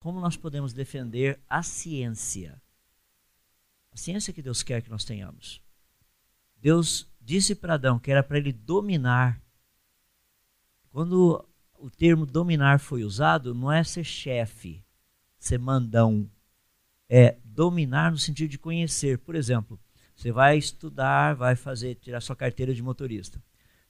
[0.00, 2.60] como nós podemos defender a ciência?
[3.92, 5.62] A ciência que Deus quer que nós tenhamos.
[6.56, 9.40] Deus disse para Adão que era para ele dominar.
[10.90, 11.46] Quando
[11.78, 14.82] o termo dominar foi usado, não é ser chefe,
[15.38, 16.28] ser mandão.
[17.08, 19.18] É dominar no sentido de conhecer.
[19.18, 19.78] Por exemplo,
[20.14, 23.42] você vai estudar, vai fazer, tirar sua carteira de motorista.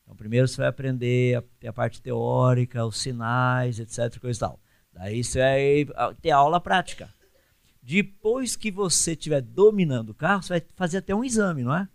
[0.02, 4.18] Então, primeiro você vai aprender a, a parte teórica, os sinais, etc.
[4.18, 4.60] Coisa e tal.
[4.92, 7.12] Daí você vai ter aula prática.
[7.82, 11.88] Depois que você estiver dominando o carro, você vai fazer até um exame, não é?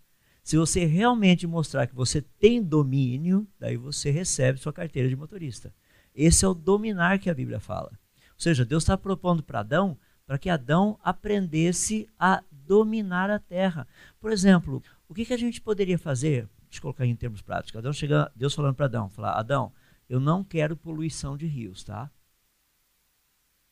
[0.43, 5.73] Se você realmente mostrar que você tem domínio, daí você recebe sua carteira de motorista.
[6.13, 7.91] Esse é o dominar que a Bíblia fala.
[7.91, 13.87] Ou seja, Deus está propondo para Adão para que Adão aprendesse a dominar a terra.
[14.19, 16.49] Por exemplo, o que, que a gente poderia fazer?
[16.63, 17.77] Deixa eu colocar em termos práticos.
[17.77, 19.71] Adão chega, Deus falando para Adão, falar, Adão,
[20.09, 22.09] eu não quero poluição de rios, tá?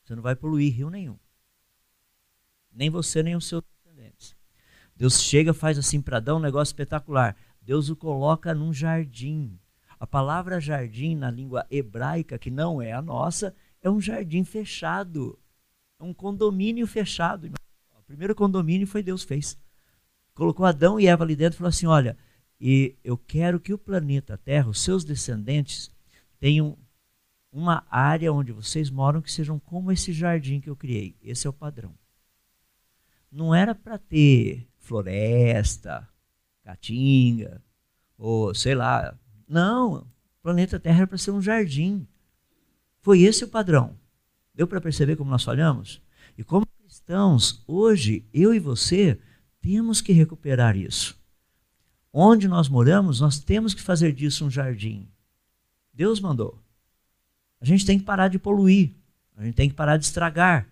[0.03, 1.17] Você não vai poluir rio nenhum.
[2.71, 4.35] Nem você, nem os seus descendentes.
[4.95, 7.35] Deus chega, faz assim para Adão um negócio espetacular.
[7.61, 9.59] Deus o coloca num jardim.
[9.99, 15.39] A palavra jardim na língua hebraica, que não é a nossa, é um jardim fechado.
[15.99, 17.49] É um condomínio fechado.
[17.97, 19.57] O primeiro condomínio foi Deus fez.
[20.33, 22.17] Colocou Adão e Eva ali dentro e falou assim: Olha,
[22.59, 25.91] e eu quero que o planeta Terra, os seus descendentes,
[26.39, 26.77] tenham
[27.53, 31.15] uma área onde vocês moram que sejam como esse jardim que eu criei.
[31.21, 31.93] Esse é o padrão.
[33.31, 36.09] Não era para ter floresta,
[36.63, 37.61] caatinga,
[38.17, 39.15] ou sei lá.
[39.47, 40.07] Não, o
[40.41, 42.07] planeta Terra era para ser um jardim.
[43.01, 43.95] Foi esse o padrão.
[44.55, 46.01] Deu para perceber como nós falhamos?
[46.35, 49.19] E como cristãos, hoje, eu e você,
[49.61, 51.21] temos que recuperar isso.
[52.11, 55.07] Onde nós moramos, nós temos que fazer disso um jardim.
[55.93, 56.62] Deus mandou.
[57.63, 58.91] A gente tem que parar de poluir.
[59.37, 60.67] A gente tem que parar de estragar.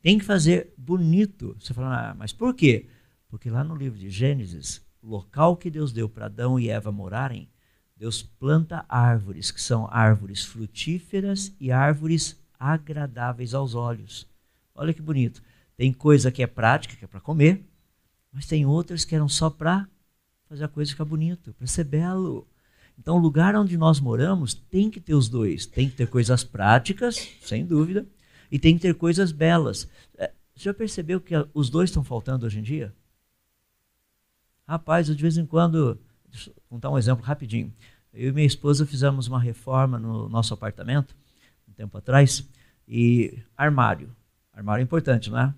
[0.00, 1.54] Tem que fazer bonito.
[1.60, 2.88] Você fala, ah, mas por quê?
[3.28, 6.90] Porque lá no livro de Gênesis, o local que Deus deu para Adão e Eva
[6.90, 7.46] morarem,
[7.94, 14.26] Deus planta árvores, que são árvores frutíferas e árvores agradáveis aos olhos.
[14.74, 15.42] Olha que bonito.
[15.76, 17.62] Tem coisa que é prática, que é para comer,
[18.32, 19.86] mas tem outras que eram só para
[20.46, 22.48] fazer a coisa ficar bonito, para ser belo.
[22.98, 25.64] Então, o lugar onde nós moramos tem que ter os dois.
[25.66, 28.06] Tem que ter coisas práticas, sem dúvida,
[28.50, 29.88] e tem que ter coisas belas.
[30.16, 32.92] É, você já percebeu que os dois estão faltando hoje em dia?
[34.66, 35.98] Rapaz, de vez em quando,
[36.28, 37.72] deixa eu contar um exemplo rapidinho.
[38.12, 41.14] Eu e minha esposa fizemos uma reforma no nosso apartamento,
[41.68, 42.46] um tempo atrás,
[42.86, 44.14] e armário.
[44.52, 45.54] Armário é importante, não é?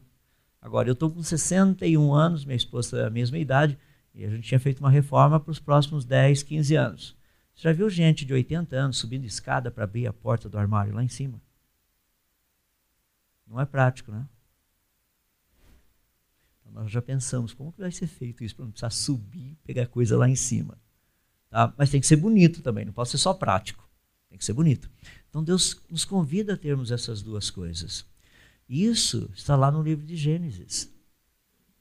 [0.61, 3.79] Agora, eu estou com 61 anos, minha esposa é a mesma idade,
[4.15, 7.20] e a gente tinha feito uma reforma para os próximos 10, 15 anos.
[7.61, 10.95] Você já viu gente de 80 anos subindo escada para abrir a porta do armário
[10.95, 11.39] lá em cima?
[13.47, 14.27] Não é prático, né?
[16.59, 19.59] Então nós já pensamos, como que vai ser feito isso para não precisar subir e
[19.63, 20.79] pegar coisa lá em cima?
[21.51, 21.71] Tá?
[21.77, 23.87] Mas tem que ser bonito também, não pode ser só prático.
[24.31, 24.91] Tem que ser bonito.
[25.29, 28.07] Então Deus nos convida a termos essas duas coisas.
[28.67, 30.91] Isso está lá no livro de Gênesis.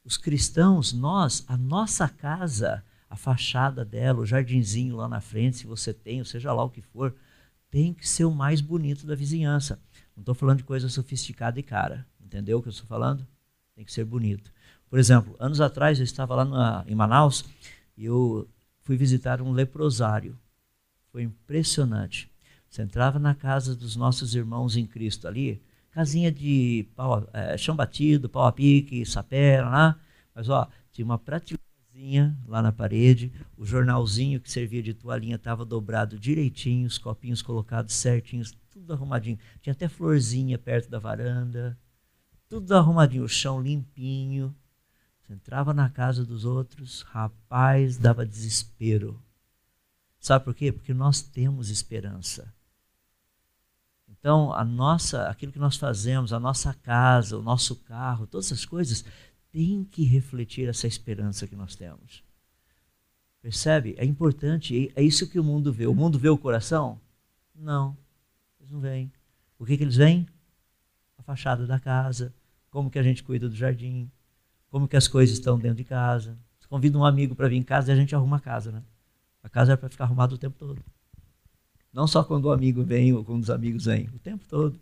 [0.03, 5.67] Os cristãos, nós, a nossa casa a fachada dela, o jardinzinho lá na frente, se
[5.67, 7.15] você tem, ou seja lá o que for,
[7.71, 9.79] tem que ser o mais bonito da vizinhança.
[10.15, 12.05] Não estou falando de coisa sofisticada e cara.
[12.23, 13.25] Entendeu o que eu estou falando?
[13.75, 14.51] Tem que ser bonito.
[14.89, 17.45] Por exemplo, anos atrás eu estava lá na, em Manaus
[17.97, 18.47] e eu
[18.81, 20.37] fui visitar um leprosário.
[21.11, 22.29] Foi impressionante.
[22.69, 27.75] Você entrava na casa dos nossos irmãos em Cristo ali, casinha de pau, é, chão
[27.75, 29.99] batido, pau a pique, sapera lá,
[30.35, 31.68] mas ó, tinha uma prateleira
[32.47, 37.93] lá na parede, o jornalzinho que servia de toalhinha estava dobrado direitinho, os copinhos colocados
[37.93, 39.37] certinhos, tudo arrumadinho.
[39.61, 41.77] Tinha até florzinha perto da varanda,
[42.47, 44.55] tudo arrumadinho, o chão limpinho.
[45.21, 49.21] Você entrava na casa dos outros, rapaz, dava desespero.
[50.19, 50.71] Sabe por quê?
[50.71, 52.53] Porque nós temos esperança.
[54.07, 58.65] Então, a nossa, aquilo que nós fazemos, a nossa casa, o nosso carro, todas essas
[58.65, 59.05] coisas
[59.59, 62.23] tem que refletir essa esperança que nós temos.
[63.41, 63.93] Percebe?
[63.97, 65.85] É importante, é isso que o mundo vê.
[65.85, 66.97] O mundo vê o coração?
[67.53, 67.97] Não,
[68.57, 69.11] eles não veem.
[69.57, 70.25] O que, que eles veem?
[71.17, 72.33] A fachada da casa,
[72.69, 74.09] como que a gente cuida do jardim,
[74.69, 76.37] como que as coisas estão dentro de casa.
[76.57, 78.81] Você convida um amigo para vir em casa e a gente arruma a casa, né?
[79.43, 80.81] A casa é para ficar arrumada o tempo todo.
[81.91, 84.79] Não só quando o amigo vem ou quando os amigos vêm, o tempo todo.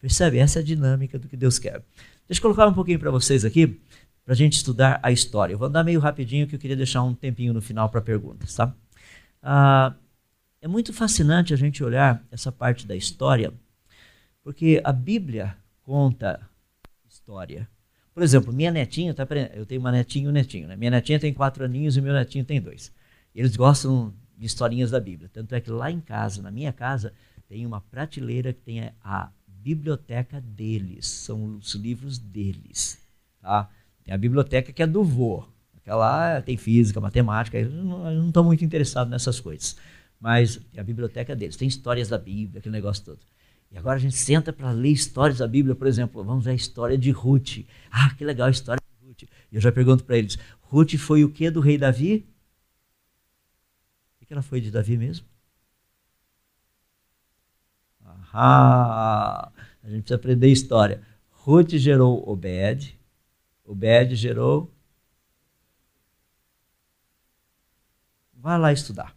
[0.00, 0.38] Percebe?
[0.38, 1.84] Essa é a dinâmica do que Deus quer.
[2.26, 3.80] Deixa eu colocar um pouquinho para vocês aqui
[4.24, 5.52] para a gente estudar a história.
[5.52, 8.54] Eu vou andar meio rapidinho que eu queria deixar um tempinho no final para perguntas,
[8.54, 8.74] tá?
[9.42, 9.94] Ah,
[10.60, 13.52] é muito fascinante a gente olhar essa parte da história,
[14.42, 16.40] porque a Bíblia conta
[17.06, 17.68] história.
[18.14, 20.68] Por exemplo, minha netinha, tá, eu tenho uma netinha e um netinho.
[20.68, 20.76] Né?
[20.76, 22.92] Minha netinha tem quatro aninhos e meu netinho tem dois.
[23.34, 25.28] Eles gostam de historinhas da Bíblia.
[25.32, 27.12] Tanto é que lá em casa, na minha casa,
[27.48, 31.06] tem uma prateleira que tem a biblioteca deles.
[31.06, 32.98] São os livros deles.
[33.40, 33.68] Tá?
[34.04, 35.44] Tem a biblioteca que é do vô.
[35.76, 37.58] Aquela tem física, matemática.
[37.58, 39.76] Eu não estou muito interessado nessas coisas.
[40.20, 41.56] Mas tem a biblioteca deles.
[41.56, 43.20] Tem histórias da Bíblia, aquele negócio todo.
[43.70, 46.54] E agora a gente senta para ler histórias da Bíblia, por exemplo, vamos ver a
[46.54, 47.66] história de Ruth.
[47.90, 49.22] Ah, que legal a história de Ruth.
[49.50, 52.26] E eu já pergunto para eles: Ruth foi o que do rei Davi?
[54.22, 55.26] O que ela foi de Davi mesmo?
[58.32, 59.50] Ah,
[59.82, 61.02] a gente precisa aprender história.
[61.30, 62.98] Ruth gerou Obed,
[63.64, 64.70] Obed gerou.
[68.32, 69.16] Vai lá estudar.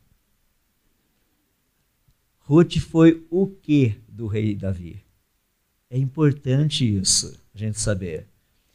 [2.39, 5.03] Ruth foi o que do rei Davi?
[5.89, 8.27] É importante isso, a gente saber.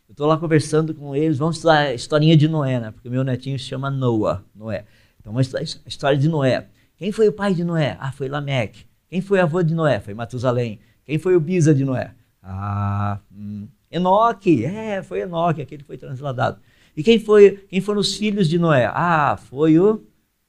[0.06, 2.90] Eu estou lá conversando com eles, vamos estudar a historinha de Noé, né?
[2.90, 4.84] Porque meu netinho se chama Noah, Noé.
[5.18, 6.68] Então vamos estudar a história de Noé.
[6.96, 7.96] Quem foi o pai de Noé?
[7.98, 8.84] Ah, foi Lameque.
[9.08, 10.00] Quem foi o avô de Noé?
[10.00, 10.80] Foi Matusalém.
[11.04, 12.14] Quem foi o bisa de Noé?
[12.42, 14.64] Ah, hum, Enoque.
[14.64, 16.60] É, foi Enoque, aquele que foi transladado.
[16.96, 17.64] E quem foi?
[17.68, 18.86] Quem foram os filhos de Noé?
[18.86, 20.02] Ah, foi o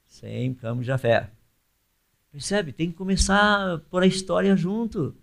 [0.04, 1.30] Sem, Camo de Jafé.
[2.32, 2.72] Percebe?
[2.72, 5.14] Tem que começar por a história junto.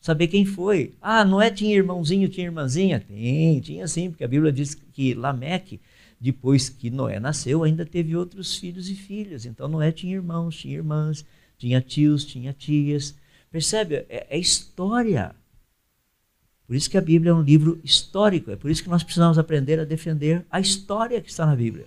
[0.00, 0.94] Saber quem foi.
[1.00, 3.00] Ah, Noé tinha irmãozinho, tinha irmãzinha?
[3.00, 5.80] Tem, tinha sim, porque a Bíblia diz que Lameque,
[6.20, 9.46] depois que Noé nasceu, ainda teve outros filhos e filhas.
[9.46, 11.24] Então Noé tinha irmãos, tinha irmãs,
[11.56, 13.16] tinha tios, tinha tias.
[13.50, 14.04] Percebe?
[14.08, 15.34] É, é história.
[16.72, 18.50] Por isso que a Bíblia é um livro histórico.
[18.50, 21.86] É por isso que nós precisamos aprender a defender a história que está na Bíblia.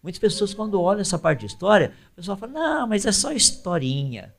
[0.00, 3.32] Muitas pessoas, quando olham essa parte de história, o pessoal fala, não, mas é só
[3.32, 4.32] historinha.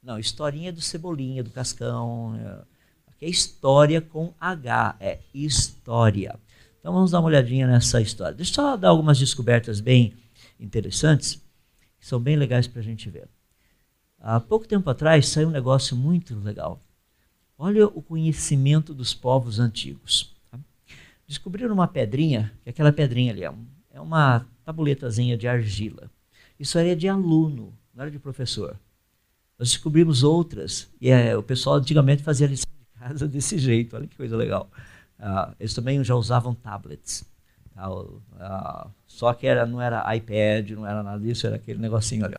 [0.00, 2.36] Não, historinha é do Cebolinha, do Cascão.
[2.36, 6.38] É, aqui é história com H, é história.
[6.78, 8.36] Então vamos dar uma olhadinha nessa história.
[8.36, 10.14] Deixa eu só dar algumas descobertas bem
[10.60, 11.34] interessantes,
[11.98, 13.28] que são bem legais para a gente ver.
[14.20, 16.80] Há pouco tempo atrás saiu um negócio muito legal.
[17.62, 20.34] Olha o conhecimento dos povos antigos.
[20.50, 20.58] Tá?
[21.28, 26.10] Descobriram uma pedrinha, que é aquela pedrinha ali, é uma tabuletazinha de argila.
[26.58, 28.80] Isso era de aluno, não era de professor.
[29.58, 34.06] Nós descobrimos outras, e é, o pessoal antigamente fazia lição de casa desse jeito, olha
[34.06, 34.70] que coisa legal.
[35.18, 37.28] Uh, eles também já usavam tablets.
[37.76, 42.24] Uh, uh, só que era, não era iPad, não era nada disso, era aquele negocinho
[42.24, 42.36] ali.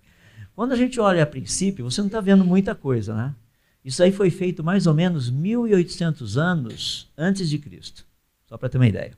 [0.56, 3.36] Quando a gente olha a princípio, você não está vendo muita coisa, né?
[3.84, 8.06] Isso aí foi feito mais ou menos 1800 anos antes de Cristo,
[8.46, 9.18] só para ter uma ideia.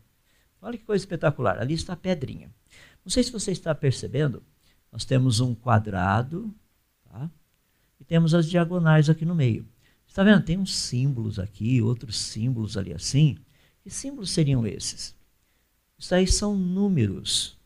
[0.61, 2.49] Olha que coisa espetacular, ali está a pedrinha.
[3.03, 4.41] Não sei se você está percebendo,
[4.91, 6.53] nós temos um quadrado
[7.09, 7.29] tá?
[7.99, 9.67] e temos as diagonais aqui no meio.
[10.07, 10.43] Está vendo?
[10.43, 13.37] Tem uns símbolos aqui, outros símbolos ali assim.
[13.81, 15.15] Que símbolos seriam esses?
[15.97, 17.57] Isso aí são números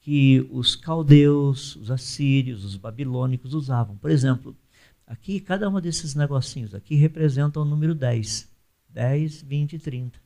[0.00, 3.96] que os caldeus, os assírios, os babilônicos usavam.
[3.96, 4.56] Por exemplo,
[5.06, 8.48] aqui, cada um desses negocinhos aqui representa o número 10.
[8.88, 10.18] 10, 20 e 30.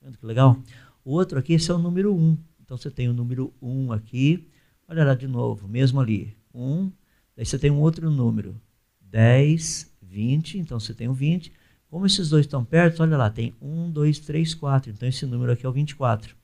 [0.00, 0.60] Vendo que legal?
[1.04, 2.36] O outro aqui, esse é o número 1.
[2.60, 4.48] Então você tem o número 1 aqui,
[4.88, 6.90] olha lá de novo, mesmo ali, 1,
[7.36, 8.60] daí você tem um outro número,
[9.00, 11.52] 10, 20, então você tem o 20.
[11.88, 15.52] Como esses dois estão perto, olha lá, tem 1, 2, 3, 4, então esse número
[15.52, 16.34] aqui é o 24.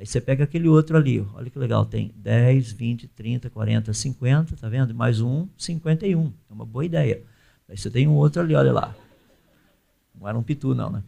[0.00, 4.56] Daí você pega aquele outro ali, olha que legal, tem 10, 20, 30, 40, 50,
[4.56, 4.94] tá vendo?
[4.94, 7.22] Mais um, 51, é uma boa ideia.
[7.68, 8.96] Daí você tem um outro ali, olha lá.
[10.18, 11.02] Não era um pitu não, né?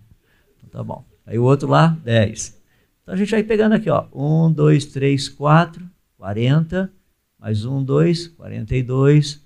[0.58, 1.02] Então tá bom.
[1.24, 2.60] Aí o outro lá, 10.
[3.02, 4.08] Então a gente vai pegando aqui, ó.
[4.12, 6.92] 1, 2, 3, 4, 40,
[7.38, 9.36] mais 1, 2, 42.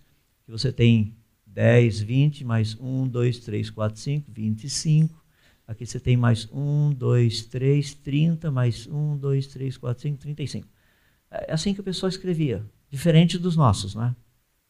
[0.45, 1.15] Que você tem
[1.47, 5.15] 10, 20, mais 1, 2, 3, 4, 5, 25.
[5.67, 10.69] Aqui você tem mais 1, 2, 3, 30, mais 1, 2, 3, 4, 5, 35.
[11.31, 14.15] É assim que o pessoal escrevia, diferente dos nossos, né?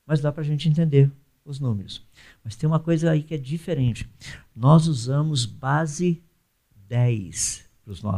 [0.07, 1.11] Mas dá para a gente entender
[1.45, 2.03] os números.
[2.43, 4.09] Mas tem uma coisa aí que é diferente.
[4.55, 6.23] Nós usamos base
[6.89, 8.13] 10 para o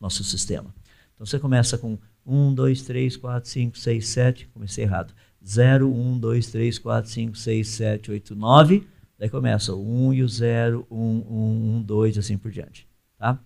[0.00, 0.74] nosso sistema.
[1.14, 4.48] Então você começa com 1, 2, 3, 4, 5, 6, 7.
[4.48, 5.14] Comecei errado.
[5.46, 8.86] 0, 1, 2, 3, 4, 5, 6, 7, 8, 9.
[9.18, 12.88] Daí começa o 1 e o 0, 1, 1, 1, 2, assim por diante.
[13.18, 13.38] Tá?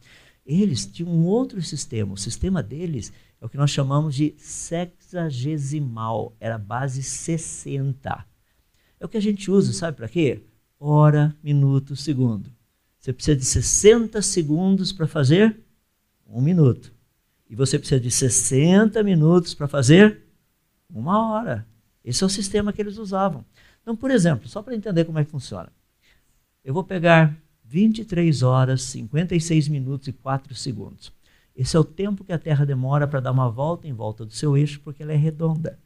[0.45, 2.15] Eles tinham um outro sistema.
[2.15, 6.35] O sistema deles é o que nós chamamos de sexagesimal.
[6.41, 8.27] Era base 60.
[8.99, 10.43] É o que a gente usa, sabe para quê?
[10.81, 12.51] Hora, minuto, segundo.
[12.99, 15.61] Você precisa de 60 segundos para fazer
[16.27, 16.93] um minuto.
[17.49, 20.23] E você precisa de 60 minutos para fazer
[20.93, 21.67] uma hora.
[22.05, 23.45] Esse é o sistema que eles usavam.
[23.83, 25.71] Então, por exemplo, só para entender como é que funciona.
[26.65, 31.13] Eu vou pegar 23 horas, 56 minutos e 4 segundos.
[31.55, 34.33] Esse é o tempo que a Terra demora para dar uma volta em volta do
[34.33, 35.79] seu eixo, porque ela é redonda.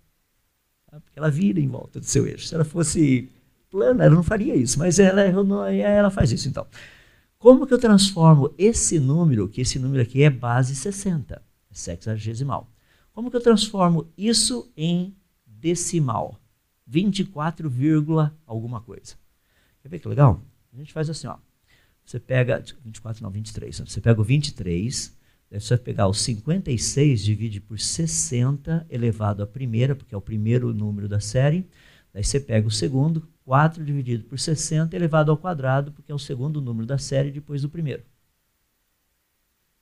[0.91, 1.01] Tá?
[1.01, 2.47] Porque ela vira em volta do seu eixo.
[2.47, 3.31] Se ela fosse
[3.71, 6.47] plana, ela não faria isso, mas ela, ela faz isso.
[6.47, 6.67] Então,
[7.39, 11.41] como que eu transformo esse número, que esse número aqui é base 60, é
[11.71, 12.71] sexagesimal.
[13.13, 15.17] Como que eu transformo isso em
[15.63, 16.41] decimal?
[16.87, 17.73] 24,
[18.45, 19.15] alguma coisa.
[19.81, 20.43] Quer ver que legal?
[20.73, 21.39] A gente faz assim, ó.
[22.05, 23.81] Você pega, 24 não, 23.
[23.81, 25.17] Você pega o 23,
[25.49, 30.21] daí você vai pegar o 56, divide por 60 elevado à primeira, porque é o
[30.21, 31.69] primeiro número da série.
[32.13, 36.19] Daí você pega o segundo, 4 dividido por 60 elevado ao quadrado, porque é o
[36.19, 38.03] segundo número da série depois do primeiro.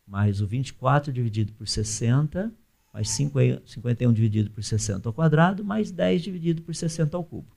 [0.06, 2.52] mais o 24 dividido por 60,
[2.94, 7.48] mais 51 dividido por 60 ao quadrado, mais 10 dividido por 60 ao cubo.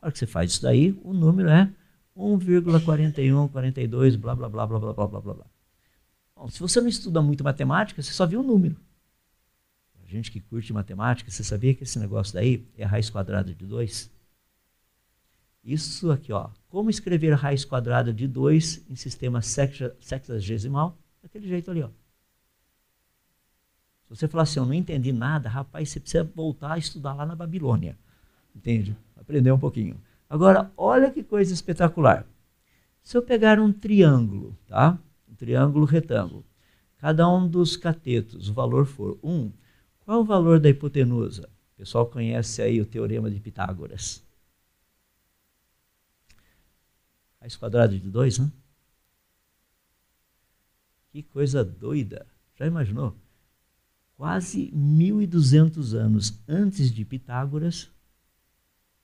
[0.00, 1.70] Na hora que você faz isso daí, o número é
[2.16, 5.46] 1,4142, blá, blá, blá, blá, blá, blá, blá, blá.
[6.34, 8.76] Bom, se você não estuda muito matemática, você só viu o número
[10.12, 14.10] gente que curte matemática, você sabia que esse negócio daí é raiz quadrada de 2?
[15.64, 16.50] Isso aqui, ó.
[16.68, 20.98] Como escrever raiz quadrada de 2 em sistema sexagesimal?
[21.22, 21.88] Daquele jeito ali, ó.
[24.04, 27.24] Se você falar assim, eu não entendi nada, rapaz, você precisa voltar a estudar lá
[27.24, 27.96] na Babilônia.
[28.54, 28.94] Entende?
[29.16, 29.98] Aprender um pouquinho.
[30.28, 32.26] Agora, olha que coisa espetacular.
[33.02, 34.98] Se eu pegar um triângulo, tá?
[35.28, 36.44] Um triângulo retângulo.
[36.98, 39.50] Cada um dos catetos, o valor for 1,
[40.04, 41.48] qual o valor da hipotenusa?
[41.74, 44.22] O pessoal conhece aí o teorema de Pitágoras.
[47.40, 48.52] Raiz quadrada de 2, né?
[51.10, 52.26] Que coisa doida.
[52.54, 53.16] Já imaginou?
[54.16, 57.90] Quase 1.200 anos antes de Pitágoras,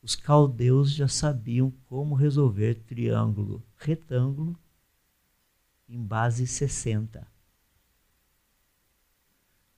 [0.00, 4.58] os caldeus já sabiam como resolver triângulo retângulo
[5.88, 7.26] em base 60.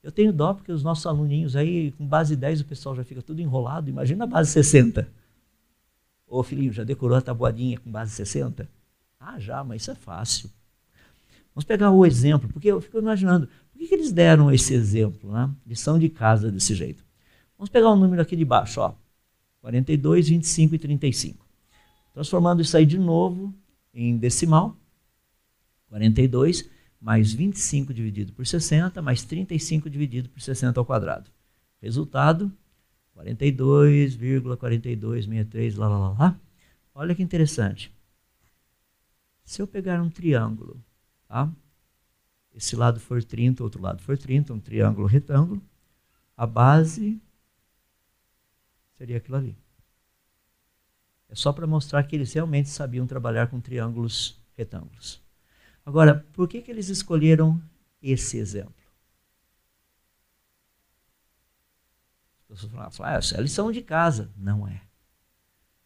[0.03, 3.21] Eu tenho dó porque os nossos aluninhos aí, com base 10, o pessoal já fica
[3.21, 3.91] tudo enrolado.
[3.91, 5.07] Imagina a base 60.
[6.27, 8.69] Ô filhinho, já decorou a tabuadinha com base 60?
[9.19, 10.51] Ah, já, mas isso é fácil.
[11.55, 15.33] Vamos pegar o exemplo, porque eu fico imaginando, por que, que eles deram esse exemplo,
[15.33, 15.51] né?
[15.67, 17.05] Lição de casa desse jeito.
[17.59, 18.95] Vamos pegar o um número aqui de baixo, ó.
[19.61, 21.47] 42, 25 e 35.
[22.15, 23.53] Transformando isso aí de novo
[23.93, 24.77] em decimal.
[25.89, 26.69] 42
[27.01, 31.31] mais 25 dividido por 60, mais 35 dividido por 60 ao quadrado.
[31.81, 32.53] Resultado,
[33.17, 36.39] 42,4263, lá, lá, lá, lá.
[36.95, 37.91] Olha que interessante.
[39.45, 40.79] Se eu pegar um triângulo,
[41.27, 41.51] tá?
[42.55, 45.63] esse lado for 30, outro lado for 30, um triângulo retângulo,
[46.37, 47.21] a base
[48.97, 49.57] seria aquilo ali.
[51.29, 55.23] É só para mostrar que eles realmente sabiam trabalhar com triângulos retângulos.
[55.91, 57.61] Agora, por que, que eles escolheram
[58.01, 58.73] esse exemplo?
[62.43, 64.33] As pessoas falam, ah, essa é lição de casa.
[64.37, 64.83] Não é.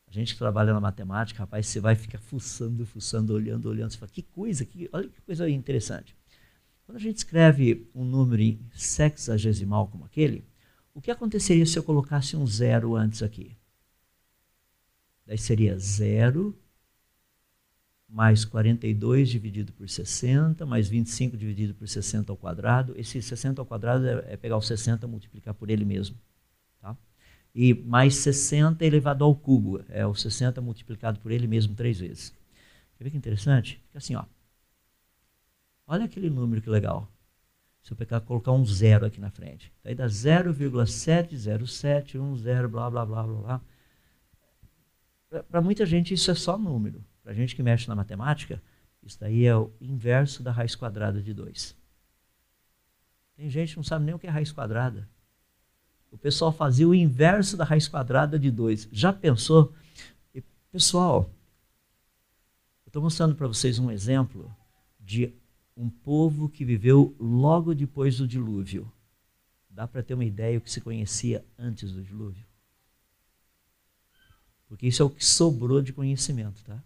[0.07, 3.93] A gente que trabalha na matemática, rapaz, você vai ficar fuçando, fuçando, olhando, olhando.
[3.93, 6.15] Você fala, que coisa, que, olha que coisa interessante.
[6.85, 10.45] Quando a gente escreve um número em sexagesimal como aquele,
[10.93, 13.57] o que aconteceria se eu colocasse um zero antes aqui?
[15.25, 16.55] Daí seria zero
[18.15, 22.95] mais 42 dividido por 60, mais 25 dividido por 60 ao quadrado.
[22.97, 26.17] Esse 60 ao quadrado é, é pegar o 60 e multiplicar por ele mesmo.
[26.81, 26.97] Tá?
[27.53, 32.33] E mais 60 elevado ao cubo, é o 60 multiplicado por ele mesmo três vezes.
[32.97, 33.83] Quer ver que interessante?
[33.89, 34.25] Fica assim, ó.
[35.85, 37.11] Olha aquele número que legal.
[37.83, 39.73] Se eu pegar, colocar um zero aqui na frente.
[39.83, 43.61] Daí dá 0,70710, blá, blá, blá, blá, blá.
[45.51, 47.05] Para muita gente isso é só número.
[47.25, 48.63] Para a gente que mexe na matemática,
[49.03, 51.75] isso daí é o inverso da raiz quadrada de 2.
[53.35, 55.09] Tem gente que não sabe nem o que é raiz quadrada.
[56.11, 58.91] O pessoal fazia o inverso da raiz quadrada de 2.
[58.93, 59.75] Já pensou?
[60.35, 61.31] E, pessoal,
[62.85, 64.55] eu estou mostrando para vocês um exemplo
[65.01, 65.33] de
[65.75, 68.93] um povo que viveu logo depois do dilúvio.
[69.71, 72.45] Dá para ter uma ideia o que se conhecia antes do dilúvio?
[74.69, 76.81] Porque isso é o que sobrou de conhecimento, tá?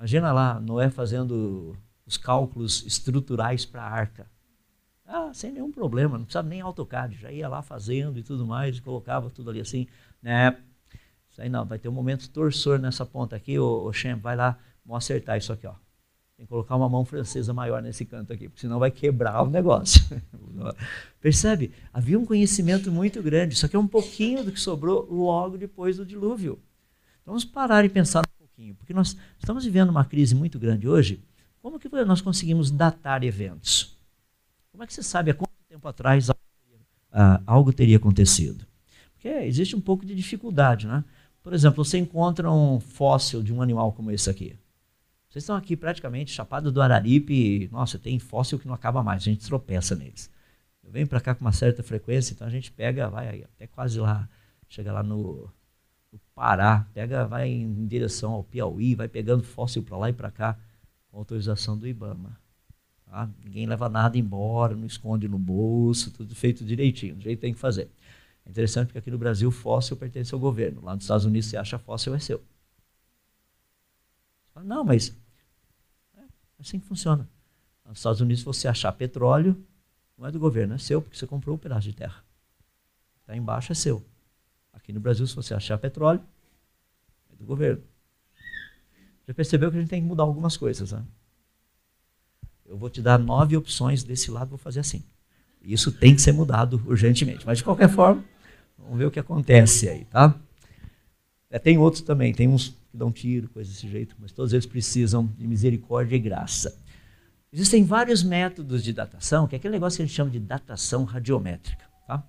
[0.00, 1.76] Imagina lá Noé fazendo
[2.06, 4.30] os cálculos estruturais para a arca.
[5.04, 8.80] Ah, sem nenhum problema, não precisava nem AutoCAD, já ia lá fazendo e tudo mais,
[8.80, 9.86] colocava tudo ali assim,
[10.22, 10.56] né?
[11.28, 14.34] Isso aí não, vai ter um momento torsor nessa ponta aqui, o, o Shem, vai
[14.34, 15.74] lá, vamos acertar isso aqui, ó.
[16.34, 19.50] Tem que colocar uma mão francesa maior nesse canto aqui, porque senão vai quebrar o
[19.50, 20.00] negócio.
[21.20, 21.74] Percebe?
[21.92, 25.98] Havia um conhecimento muito grande, só que é um pouquinho do que sobrou logo depois
[25.98, 26.58] do dilúvio.
[27.20, 28.24] Então vamos parar e pensar
[28.60, 31.20] pouquinho, porque nós estamos vivendo uma crise muito grande hoje.
[31.62, 33.96] Como que nós conseguimos datar eventos?
[34.70, 36.30] Como é que você sabe há quanto tempo atrás
[37.46, 38.66] algo teria acontecido?
[39.14, 41.04] Porque existe um pouco de dificuldade, né?
[41.42, 44.56] Por exemplo, você encontra um fóssil de um animal como esse aqui.
[45.28, 49.24] Vocês estão aqui praticamente chapado do Araripe, nossa, tem fóssil que não acaba mais, a
[49.24, 50.30] gente tropeça neles.
[50.82, 54.00] Eu venho para cá com uma certa frequência, então a gente pega, vai até quase
[54.00, 54.28] lá,
[54.68, 55.48] chega lá no,
[56.12, 60.30] no Pará, pega, vai em direção ao Piauí, vai pegando fóssil para lá e para
[60.30, 60.58] cá,
[61.10, 62.38] com autorização do IBAMA.
[63.06, 63.28] Tá?
[63.44, 67.54] Ninguém leva nada embora, não esconde no bolso, tudo feito direitinho, do jeito que tem
[67.54, 67.90] que fazer.
[68.44, 70.82] É interessante porque aqui no Brasil fóssil pertence ao governo.
[70.82, 72.42] Lá nos Estados Unidos você acha fóssil é seu.
[74.64, 75.16] Não, mas
[76.16, 76.22] é
[76.58, 77.28] assim que funciona.
[77.90, 79.60] Nos Estados Unidos, você achar petróleo,
[80.16, 82.24] não é do governo, é seu, porque você comprou um pedaço de terra.
[83.20, 84.04] Está embaixo é seu.
[84.90, 86.20] Aqui no Brasil, se você achar petróleo,
[87.32, 87.80] é do governo.
[89.26, 91.04] Já percebeu que a gente tem que mudar algumas coisas, né?
[92.66, 95.04] Eu vou te dar nove opções desse lado, vou fazer assim.
[95.62, 97.46] Isso tem que ser mudado urgentemente.
[97.46, 98.24] Mas de qualquer forma,
[98.76, 100.34] vamos ver o que acontece aí, tá?
[101.48, 104.66] É, tem outros também, tem uns que dão tiro, coisa desse jeito, mas todos eles
[104.66, 106.76] precisam de misericórdia e graça.
[107.52, 111.04] Existem vários métodos de datação, que é aquele negócio que a gente chama de datação
[111.04, 111.84] radiométrica.
[112.08, 112.24] Tá?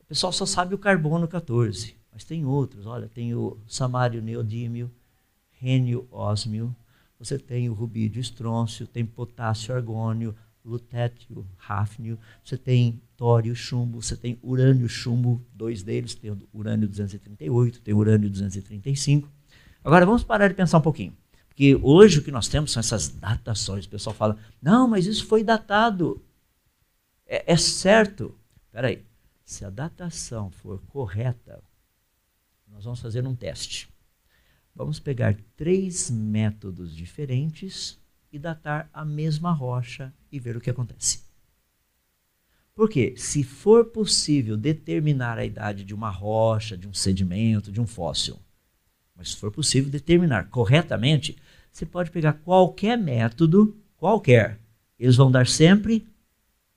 [0.00, 2.84] O pessoal só sabe o carbono 14, mas tem outros.
[2.84, 4.90] Olha, tem o samário neodímio,
[5.52, 6.74] rênio ósmio,
[7.16, 14.16] você tem o rubídio estrôncio, tem potássio argônio, lutécio, ráfnio, você tem tório, chumbo, você
[14.16, 19.30] tem urânio, chumbo, dois deles, tem o urânio 238, tem o urânio 235.
[19.84, 21.16] Agora vamos parar de pensar um pouquinho.
[21.46, 23.84] Porque hoje o que nós temos são essas datações.
[23.84, 26.20] O pessoal fala, não, mas isso foi datado.
[27.24, 28.34] É, é certo.
[28.66, 29.04] Espera aí.
[29.44, 31.62] Se a datação for correta,
[32.78, 33.88] nós vamos fazer um teste.
[34.72, 37.98] Vamos pegar três métodos diferentes
[38.32, 41.24] e datar a mesma rocha e ver o que acontece.
[42.76, 47.86] Porque se for possível determinar a idade de uma rocha, de um sedimento, de um
[47.86, 48.38] fóssil,
[49.16, 51.36] mas se for possível determinar corretamente,
[51.72, 54.60] você pode pegar qualquer método, qualquer,
[54.96, 56.06] eles vão dar sempre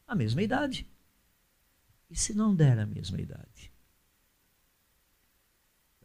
[0.07, 0.87] a mesma idade.
[2.09, 3.50] E se não der a mesma idade?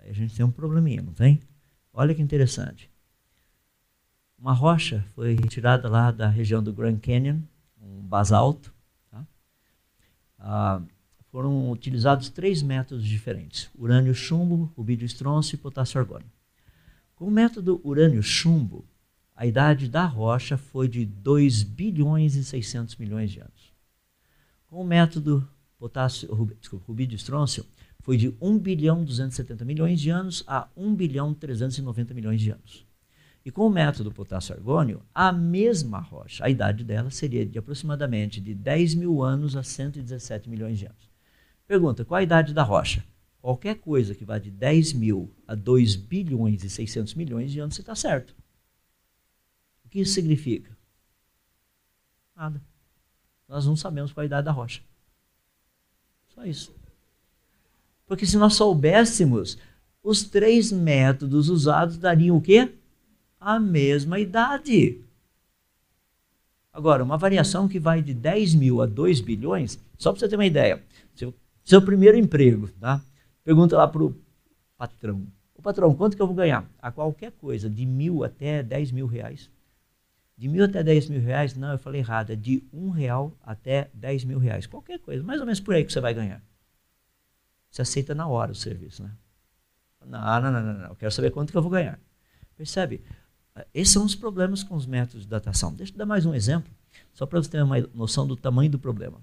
[0.06, 1.42] Aí a gente tem um probleminha, não tem?
[1.92, 2.88] Olha que interessante.
[4.38, 7.40] Uma rocha foi retirada lá da região do Grand Canyon,
[7.82, 8.72] um basalto.
[9.10, 9.26] Tá?
[10.38, 10.82] Ah,
[11.32, 16.30] foram utilizados três métodos diferentes: urânio chumbo, rubídio estrôncio e potássio argônio.
[17.16, 18.84] Com o método urânio-chumbo,
[19.34, 23.74] a idade da rocha foi de 2 bilhões e 600 milhões de anos.
[24.68, 26.28] Com o método potássio,
[26.60, 27.66] desculpa, rubídio estrôncio,
[28.06, 32.86] foi de 1 bilhão 270 milhões de anos a 1 bilhão 390 milhões de anos.
[33.44, 38.40] E com o método potássio argônio, a mesma rocha, a idade dela seria de aproximadamente
[38.40, 41.10] de 10 mil anos a 117 milhões de anos.
[41.66, 43.04] Pergunta, qual a idade da rocha?
[43.42, 47.74] Qualquer coisa que vá de 10 mil a 2 bilhões e 600 milhões de anos,
[47.74, 48.36] você está certo.
[49.84, 50.70] O que isso significa?
[52.36, 52.62] Nada.
[53.48, 54.80] Nós não sabemos qual a idade da rocha.
[56.28, 56.75] Só isso.
[58.06, 59.58] Porque se nós soubéssemos,
[60.02, 62.72] os três métodos usados dariam o quê?
[63.40, 65.00] A mesma idade.
[66.72, 70.36] Agora, uma variação que vai de 10 mil a 2 bilhões, só para você ter
[70.36, 70.82] uma ideia,
[71.14, 73.02] seu, seu primeiro emprego, tá?
[73.42, 74.14] Pergunta lá para o
[74.76, 75.26] patrão.
[75.54, 76.70] O patrão, quanto que eu vou ganhar?
[76.78, 79.50] A qualquer coisa, de mil até dez mil reais.
[80.36, 81.56] De mil até dez mil reais?
[81.56, 82.30] Não, eu falei errado.
[82.30, 84.66] É de um real até dez mil reais.
[84.66, 86.42] Qualquer coisa, mais ou menos por aí que você vai ganhar.
[87.70, 89.12] Você aceita na hora o serviço, né?
[90.04, 90.88] Não, não, não, não, não.
[90.88, 91.98] Eu quero saber quanto que eu vou ganhar.
[92.56, 93.02] Percebe?
[93.72, 95.74] Esses são os problemas com os métodos de datação.
[95.74, 96.72] Deixa eu dar mais um exemplo,
[97.12, 99.20] só para você ter uma noção do tamanho do problema.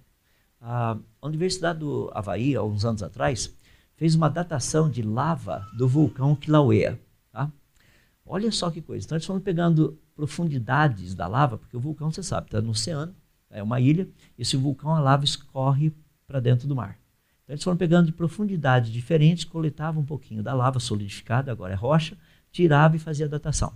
[0.60, 3.56] A Universidade do Havaí, há uns anos atrás,
[3.96, 7.00] fez uma datação de lava do vulcão Kilauea.
[7.32, 7.52] Tá?
[8.26, 9.06] Olha só que coisa.
[9.06, 13.16] Então, eles foram pegando profundidades da lava, porque o vulcão, você sabe, está no oceano,
[13.50, 15.94] é uma ilha, e esse vulcão, a lava escorre
[16.26, 16.98] para dentro do mar.
[17.44, 21.76] Então, eles foram pegando de profundidades diferentes, coletavam um pouquinho da lava solidificada, agora é
[21.76, 22.18] rocha,
[22.52, 23.74] tirava e fazia a datação.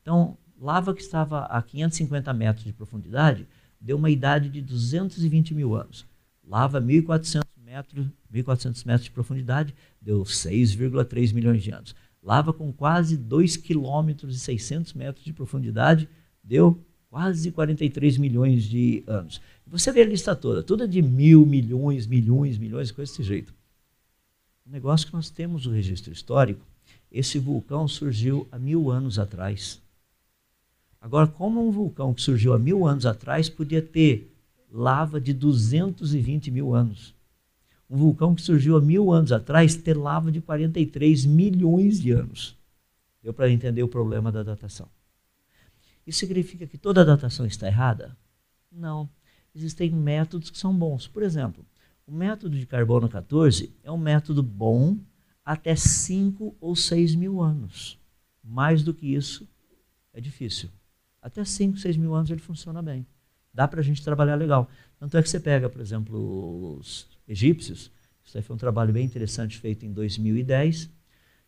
[0.00, 3.46] Então, lava que estava a 550 metros de profundidade
[3.80, 6.06] deu uma idade de 220 mil anos.
[6.46, 11.94] Lava 1.400 metros, 1.400 metros de profundidade deu 6,3 milhões de anos.
[12.22, 16.08] Lava com quase 2 quilômetros e 600 metros de profundidade
[16.42, 19.40] deu quase 43 milhões de anos.
[19.66, 23.52] Você vê a lista toda, toda de mil, milhões, milhões, milhões, coisa desse jeito.
[24.64, 26.64] O negócio que nós temos o registro histórico,
[27.10, 29.82] esse vulcão surgiu há mil anos atrás.
[31.00, 34.32] Agora, como um vulcão que surgiu há mil anos atrás podia ter
[34.70, 37.12] lava de 220 mil anos?
[37.88, 42.56] Um vulcão que surgiu há mil anos atrás ter lava de 43 milhões de anos.
[43.20, 44.88] Deu para entender o problema da datação.
[46.06, 48.16] Isso significa que toda a datação está errada?
[48.70, 49.08] Não.
[49.54, 51.06] Existem métodos que são bons.
[51.06, 51.64] Por exemplo,
[52.06, 54.96] o método de carbono 14 é um método bom
[55.44, 57.98] até 5 ou 6 mil anos.
[58.42, 59.48] Mais do que isso
[60.12, 60.70] é difícil.
[61.20, 63.06] Até 5, 6 mil anos ele funciona bem.
[63.52, 64.68] Dá para a gente trabalhar legal.
[64.98, 67.90] Tanto é que você pega, por exemplo, os egípcios.
[68.24, 70.88] Isso aí foi um trabalho bem interessante feito em 2010.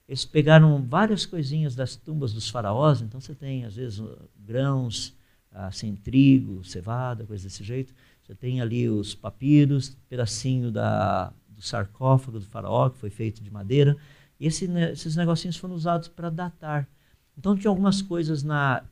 [0.09, 3.01] Eles pegaram várias coisinhas das tumbas dos faraós.
[3.01, 4.03] Então você tem, às vezes,
[4.37, 5.17] grãos,
[5.51, 7.95] assim, trigo, cevada, coisa desse jeito.
[8.23, 13.51] Você tem ali os papiros, pedacinho da, do sarcófago do faraó, que foi feito de
[13.51, 13.97] madeira.
[14.39, 16.89] E esse, esses negocinhos foram usados para datar.
[17.37, 18.85] Então tinha algumas coisas na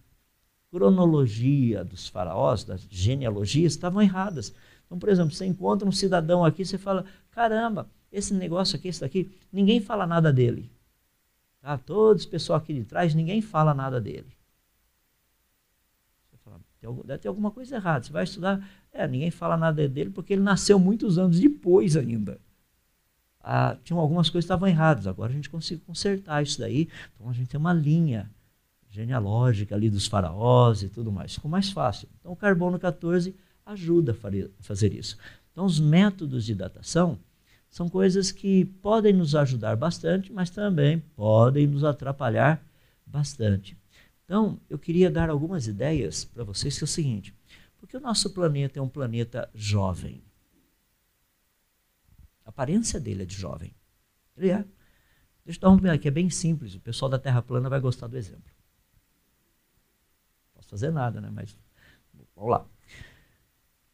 [0.71, 4.55] cronologia dos faraós, das genealogias, estavam erradas.
[4.87, 9.01] Então, por exemplo, você encontra um cidadão aqui, você fala: caramba, esse negócio aqui, esse
[9.01, 10.71] daqui, ninguém fala nada dele.
[11.61, 11.77] Tá?
[11.77, 14.27] Todos, pessoal aqui de trás, ninguém fala nada dele.
[16.29, 16.61] Você fala,
[17.05, 18.05] deve ter alguma coisa errada.
[18.05, 22.41] Você vai estudar, é, ninguém fala nada dele porque ele nasceu muitos anos depois ainda.
[23.43, 25.07] Ah, tinham algumas coisas que estavam erradas.
[25.07, 26.89] Agora a gente conseguiu consertar isso daí.
[27.15, 28.31] Então a gente tem uma linha
[28.91, 31.35] genealógica ali dos faraós e tudo mais.
[31.35, 32.09] Ficou mais fácil.
[32.19, 35.17] Então o carbono 14 ajuda a fazer isso.
[35.53, 37.19] Então os métodos de datação
[37.71, 42.63] são coisas que podem nos ajudar bastante, mas também podem nos atrapalhar
[43.07, 43.79] bastante.
[44.25, 47.35] Então, eu queria dar algumas ideias para vocês, que é o seguinte:
[47.79, 50.23] porque o nosso planeta é um planeta jovem.
[52.45, 53.73] A aparência dele é de jovem.
[54.37, 54.65] Ele é.
[55.45, 56.75] Deixa eu dar um aqui, é bem simples.
[56.75, 58.53] O pessoal da Terra plana vai gostar do exemplo
[60.71, 61.29] fazer nada, né?
[61.31, 61.57] Mas
[62.35, 62.67] vamos lá.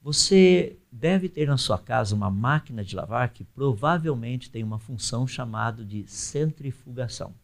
[0.06, 5.26] Você deve ter na sua casa uma máquina de lavar que provavelmente tem uma função
[5.26, 7.34] chamada de centrifugação.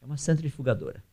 [0.00, 1.04] É uma centrifugadora.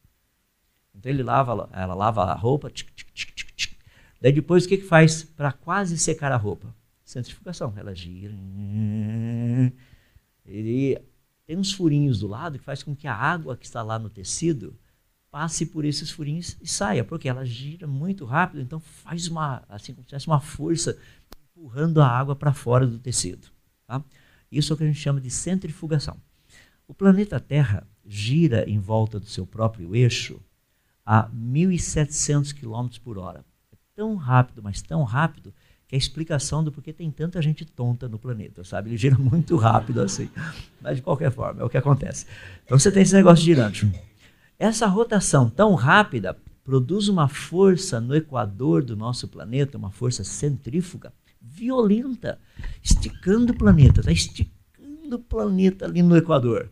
[0.95, 3.77] Então ele lava, ela lava a roupa, tic, tic, tic, tic,
[4.21, 6.73] daí depois o que, que faz para quase secar a roupa?
[7.03, 7.73] Centrifugação.
[7.75, 8.33] Ela gira.
[10.45, 10.97] Ele
[11.45, 14.09] tem uns furinhos do lado que faz com que a água que está lá no
[14.09, 14.79] tecido
[15.37, 19.93] passe por esses furinhos e saia, porque ela gira muito rápido, então faz uma, assim
[19.93, 20.97] como se tivesse uma força
[21.55, 23.47] empurrando a água para fora do tecido.
[23.85, 24.03] Tá?
[24.51, 26.17] Isso é o que a gente chama de centrifugação.
[26.87, 30.41] O planeta Terra gira em volta do seu próprio eixo
[31.05, 33.45] a 1.700 km por hora.
[33.71, 35.53] É tão rápido, mas tão rápido,
[35.87, 38.89] que é a explicação do porquê tem tanta gente tonta no planeta, sabe?
[38.89, 40.31] Ele gira muito rápido assim.
[40.81, 42.25] Mas de qualquer forma, é o que acontece.
[42.65, 43.93] Então você tem esse negócio girando.
[44.59, 51.13] Essa rotação tão rápida produz uma força no equador do nosso planeta, uma força centrífuga
[51.39, 52.39] violenta,
[52.83, 56.71] esticando o planeta, está esticando o planeta ali no equador.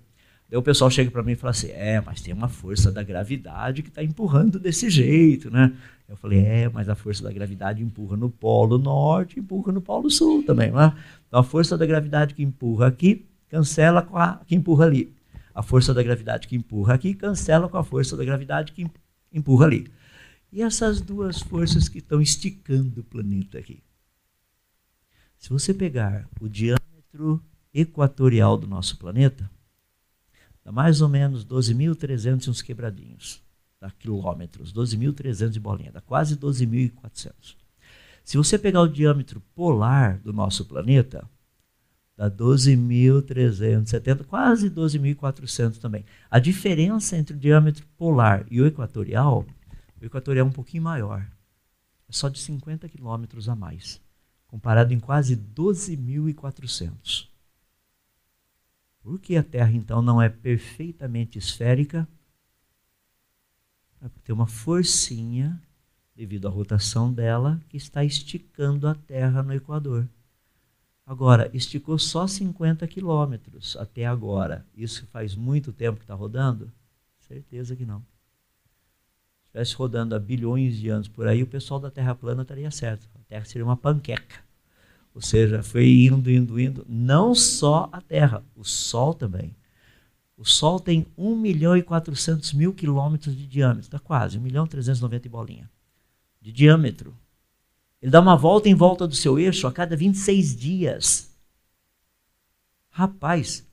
[0.50, 3.04] Daí o pessoal chega para mim e fala assim: é, mas tem uma força da
[3.04, 5.72] gravidade que está empurrando desse jeito, né?
[6.10, 10.10] Eu falei: é, mas a força da gravidade empurra no polo norte, empurra no polo
[10.10, 10.92] sul também, né?
[11.28, 15.14] Então a força da gravidade que empurra aqui cancela com a que empurra ali
[15.56, 18.86] a força da gravidade que empurra aqui cancela com a força da gravidade que
[19.32, 19.90] empurra ali.
[20.52, 23.82] E essas duas forças que estão esticando o planeta aqui.
[25.38, 27.42] Se você pegar o diâmetro
[27.74, 29.50] equatorial do nosso planeta,
[30.64, 33.42] dá mais ou menos 12.300 uns quebradinhos.
[33.80, 37.56] dá quilômetros, 12.300 de bolinha, dá quase 12.400.
[38.24, 41.30] Se você pegar o diâmetro polar do nosso planeta,
[42.16, 46.06] dá 12.370, quase 12.400 também.
[46.30, 49.46] A diferença entre o diâmetro polar e o equatorial,
[50.02, 51.22] o equatorial é um pouquinho maior,
[52.08, 54.02] é só de 50 quilômetros a mais,
[54.48, 57.28] comparado em quase 12.400.
[59.02, 62.08] Por que a Terra então não é perfeitamente esférica?
[64.02, 65.62] É porque tem uma forcinha,
[66.16, 70.08] devido à rotação dela, que está esticando a Terra no Equador.
[71.06, 74.66] Agora, esticou só 50 quilômetros até agora.
[74.76, 76.72] Isso faz muito tempo que está rodando?
[77.20, 78.00] Certeza que não.
[78.00, 82.72] Se estivesse rodando há bilhões de anos por aí, o pessoal da Terra plana estaria
[82.72, 83.08] certo.
[83.16, 84.44] A Terra seria uma panqueca.
[85.14, 86.86] Ou seja, foi indo, indo, indo.
[86.90, 89.56] Não só a Terra, o Sol também.
[90.36, 93.84] O Sol tem 1 milhão e 400 mil quilômetros de diâmetro.
[93.84, 95.70] Está quase, 1 milhão e 390 bolinha.
[96.42, 97.16] De diâmetro.
[98.01, 101.31] Ele dá uma volta em volta do seu eixo a cada 26 dias.
[102.89, 103.67] Rapaz,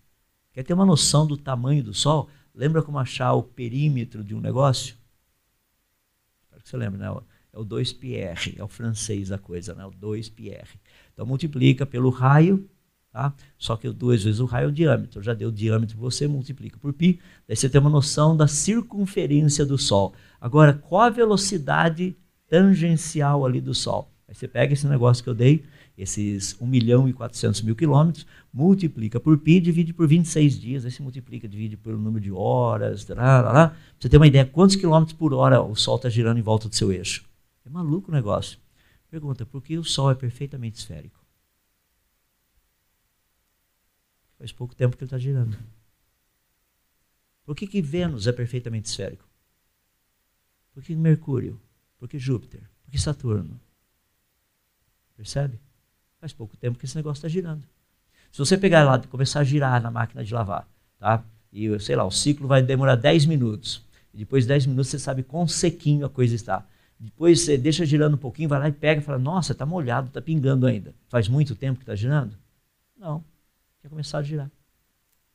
[0.52, 2.30] quer ter uma noção do tamanho do Sol?
[2.54, 4.96] Lembra como achar o perímetro de um negócio?
[6.44, 7.08] Espero que você lembre, né?
[7.54, 9.86] É o 2πr, é o francês a coisa, né?
[9.86, 10.68] O 2πr.
[11.14, 12.70] Então multiplica pelo raio,
[13.12, 13.34] tá?
[13.58, 15.20] Só que duas vezes o raio é o diâmetro.
[15.20, 18.48] Eu já deu o diâmetro, você multiplica por π, daí você tem uma noção da
[18.48, 20.14] circunferência do Sol.
[20.40, 22.16] Agora, qual a velocidade
[22.48, 24.11] tangencial ali do Sol?
[24.33, 25.63] Aí você pega esse negócio que eu dei,
[25.97, 30.91] esses 1 milhão e 400 mil quilômetros, multiplica por π, divide por 26 dias, aí
[30.91, 33.77] você multiplica, divide pelo número de horas, lá, lá, lá.
[34.01, 36.75] Você ter uma ideia quantos quilômetros por hora o Sol está girando em volta do
[36.75, 37.29] seu eixo.
[37.63, 38.59] É maluco o negócio.
[39.11, 41.21] Pergunta, por que o Sol é perfeitamente esférico?
[44.39, 45.59] Faz pouco tempo que ele está girando.
[47.45, 49.29] Por que, que Vênus é perfeitamente esférico?
[50.73, 51.61] Por que Mercúrio?
[51.99, 52.63] Por que Júpiter?
[52.83, 53.61] Por que Saturno?
[55.17, 55.59] Percebe?
[56.21, 57.67] Faz pouco tempo que esse negócio está girando.
[58.31, 60.67] Se você pegar lá e começar a girar na máquina de lavar,
[60.99, 61.25] tá?
[61.53, 63.85] E, sei lá, o ciclo vai demorar 10 minutos.
[64.15, 66.67] E depois de 10 minutos você sabe quão sequinho a coisa está.
[66.99, 70.09] Depois você deixa girando um pouquinho, vai lá e pega e fala, nossa, está molhado,
[70.09, 70.95] está pingando ainda.
[71.09, 72.37] Faz muito tempo que está girando?
[72.97, 73.25] Não.
[73.81, 74.51] Quer começar a girar.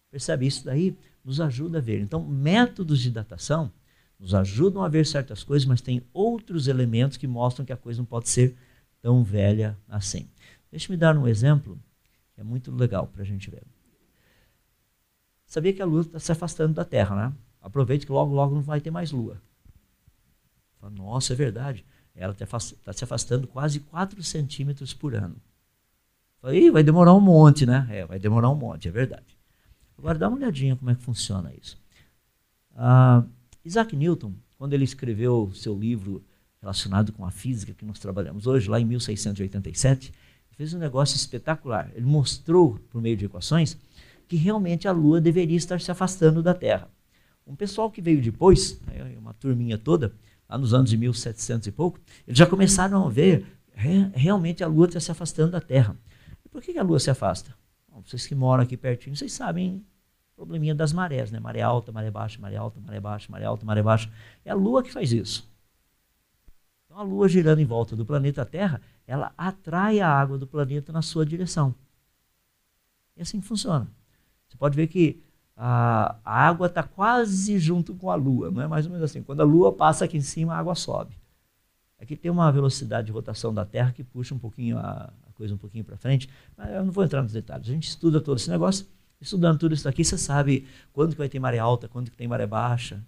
[0.09, 0.47] Percebe?
[0.47, 1.99] Isso daí nos ajuda a ver.
[1.99, 3.71] Então, métodos de datação
[4.17, 7.99] nos ajudam a ver certas coisas, mas tem outros elementos que mostram que a coisa
[7.99, 8.55] não pode ser
[9.07, 10.27] tão velha assim.
[10.69, 11.79] Deixa-me dar um exemplo
[12.35, 13.63] que é muito legal para a gente ver.
[15.45, 17.33] Sabia que a Lua está se afastando da Terra, né?
[17.61, 19.41] Aproveite que logo, logo não vai ter mais Lua.
[20.77, 21.85] Fala, Nossa, é verdade.
[22.13, 22.45] Ela está
[22.83, 25.37] tá se afastando quase 4 centímetros por ano.
[26.41, 27.87] Falei, vai demorar um monte, né?
[27.89, 29.37] É, vai demorar um monte, é verdade.
[29.97, 31.79] Agora dá uma olhadinha como é que funciona isso.
[32.75, 33.23] Ah,
[33.63, 36.21] Isaac Newton, quando ele escreveu seu livro
[36.61, 40.11] relacionado com a física que nós trabalhamos hoje, lá em 1687,
[40.57, 41.91] fez um negócio espetacular.
[41.93, 43.77] Ele mostrou, por meio de equações,
[44.27, 46.89] que realmente a Lua deveria estar se afastando da Terra.
[47.45, 50.13] Um pessoal que veio depois, né, uma turminha toda,
[50.49, 54.87] lá nos anos de 1700 e pouco, eles já começaram a ver realmente a Lua
[54.87, 55.95] está se afastando da Terra.
[56.43, 57.55] E por que a Lua se afasta?
[57.87, 59.85] Bom, vocês que moram aqui pertinho, vocês sabem
[60.35, 61.39] probleminha das marés, né?
[61.39, 64.11] Maré alta, maré baixa, maré alta, maré baixa, maré alta, maré baixa.
[64.43, 65.49] É a Lua que faz isso.
[66.97, 70.91] Então a Lua girando em volta do planeta Terra, ela atrai a água do planeta
[70.91, 71.75] na sua direção.
[73.15, 73.87] E assim funciona.
[74.47, 75.21] Você pode ver que
[75.55, 79.21] a, água está quase junto com a Lua, não é mais ou menos assim.
[79.21, 81.15] Quando a Lua passa aqui em cima, a água sobe.
[81.99, 85.53] Aqui tem uma velocidade de rotação da Terra que puxa um pouquinho a, a coisa
[85.53, 87.69] um pouquinho para frente, mas eu não vou entrar nos detalhes.
[87.69, 88.87] A gente estuda todo esse negócio.
[89.21, 92.27] Estudando tudo isso aqui, você sabe quando que vai ter maré alta, quando que tem
[92.27, 93.03] maré baixa,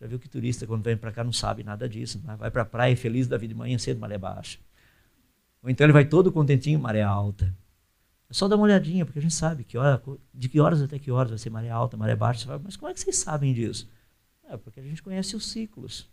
[0.00, 2.20] já viu que turista, quando vem para cá, não sabe nada disso.
[2.24, 2.36] Né?
[2.36, 4.58] Vai para a praia feliz da vida de manhã cedo, maré baixa.
[5.62, 7.54] Ou então ele vai todo contentinho, maré alta.
[8.28, 10.02] É só dar uma olhadinha, porque a gente sabe que hora,
[10.34, 12.44] de que horas até que horas vai ser maré alta, maré baixa.
[12.46, 13.88] Fala, mas como é que vocês sabem disso?
[14.48, 16.08] É porque a gente conhece os ciclos.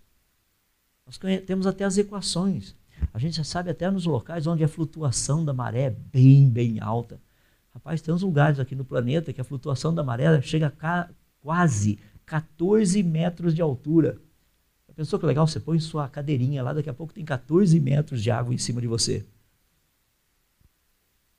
[1.05, 2.75] Nós temos até as equações.
[3.13, 6.79] A gente já sabe até nos locais onde a flutuação da maré é bem, bem
[6.79, 7.19] alta.
[7.73, 10.71] Rapaz, tem uns lugares aqui no planeta que a flutuação da maré chega
[11.41, 14.17] quase 14 metros de altura.
[14.88, 15.47] A pessoa que legal?
[15.47, 18.79] Você põe sua cadeirinha lá, daqui a pouco tem 14 metros de água em cima
[18.79, 19.25] de você.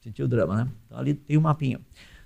[0.00, 0.70] Sentiu o drama, né?
[0.86, 1.80] Então ali tem um mapinha.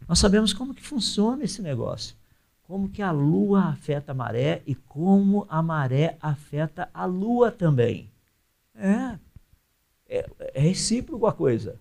[0.08, 2.16] Nós sabemos como que funciona esse negócio.
[2.62, 8.10] Como que a lua afeta a maré e como a maré afeta a lua também.
[8.74, 9.18] É,
[10.08, 11.78] é, é recíproco a coisa.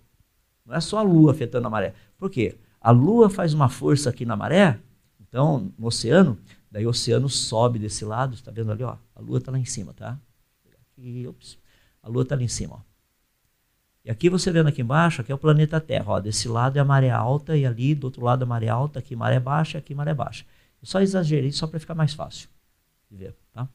[0.66, 1.94] Não é só a lua afetando a maré.
[2.18, 2.58] Por quê?
[2.80, 4.80] A lua faz uma força aqui na maré,
[5.28, 6.38] então, no oceano,
[6.72, 8.98] Daí o oceano sobe desse lado, está vendo ali, ó?
[9.16, 10.20] A Lua está lá em cima, tá?
[10.98, 11.58] Aqui, ops,
[12.04, 12.82] a Lua está ali em cima, ó.
[14.04, 16.20] E aqui você vendo aqui embaixo, aqui é o planeta Terra, ó.
[16.20, 19.16] Desse lado é a maré alta e ali do outro lado a maré alta, aqui
[19.16, 20.46] maré baixa, aqui maré baixa.
[20.82, 22.48] Eu só exagerei só para ficar mais fácil
[23.10, 23.68] de ver, tá?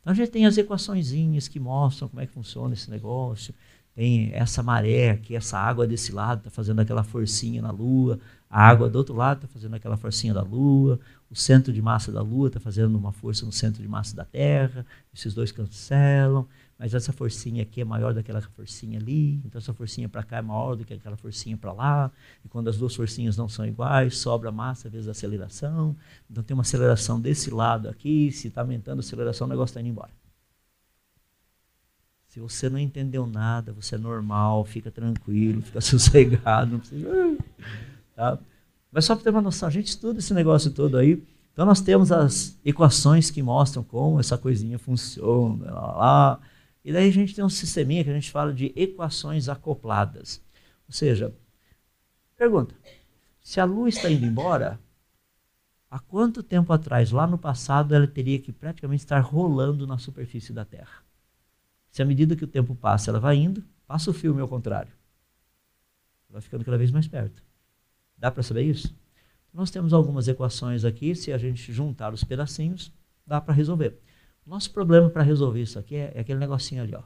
[0.00, 3.54] Então a gente tem as equaçõezinhas que mostram como é que funciona esse negócio.
[3.92, 8.66] Tem essa maré aqui, essa água desse lado está fazendo aquela forcinha na Lua, a
[8.66, 12.20] água do outro lado está fazendo aquela forcinha da Lua, o centro de massa da
[12.20, 16.92] Lua está fazendo uma força no centro de massa da Terra, esses dois cancelam, mas
[16.92, 20.38] essa forcinha aqui é maior do que aquela forcinha ali, então essa forcinha para cá
[20.38, 22.10] é maior do que aquela forcinha para lá,
[22.44, 25.96] e quando as duas forcinhas não são iguais, sobra massa vezes a aceleração,
[26.28, 29.80] então tem uma aceleração desse lado aqui, se está aumentando a aceleração, o negócio está
[29.80, 30.10] indo embora.
[32.26, 37.08] Se você não entendeu nada, você é normal, fica tranquilo, fica sossegado, não precisa.
[38.14, 38.38] Tá?
[38.90, 41.22] Mas só para ter uma noção, a gente estuda esse negócio todo aí.
[41.52, 46.40] Então nós temos as equações que mostram como essa coisinha funciona, lá, lá,
[46.84, 50.42] e daí a gente tem um sisteminha que a gente fala de equações acopladas.
[50.88, 51.34] Ou seja,
[52.36, 52.74] pergunta:
[53.42, 54.80] se a luz está indo embora,
[55.90, 60.52] há quanto tempo atrás, lá no passado, ela teria que praticamente estar rolando na superfície
[60.52, 61.04] da Terra?
[61.90, 64.92] Se à medida que o tempo passa, ela vai indo, passa o filme ao contrário.
[66.28, 67.42] Vai ficando cada vez mais perto.
[68.20, 68.94] Dá para saber isso?
[69.52, 72.92] Nós temos algumas equações aqui, se a gente juntar os pedacinhos,
[73.26, 73.98] dá para resolver.
[74.46, 77.02] Nosso problema para resolver isso aqui é, é, aquele negocinho ali, ó.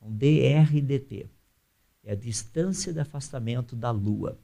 [0.00, 1.28] Um DRDT.
[2.02, 4.38] É a distância de afastamento da Lua.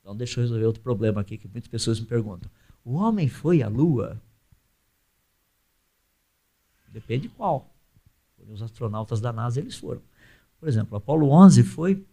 [0.00, 2.50] Então deixa eu resolver outro problema aqui que muitas pessoas me perguntam.
[2.84, 4.20] O homem foi à Lua?
[6.88, 7.74] Depende qual.
[8.46, 10.02] Os astronautas da NASA eles foram.
[10.60, 12.04] Por exemplo, Apolo 11 foi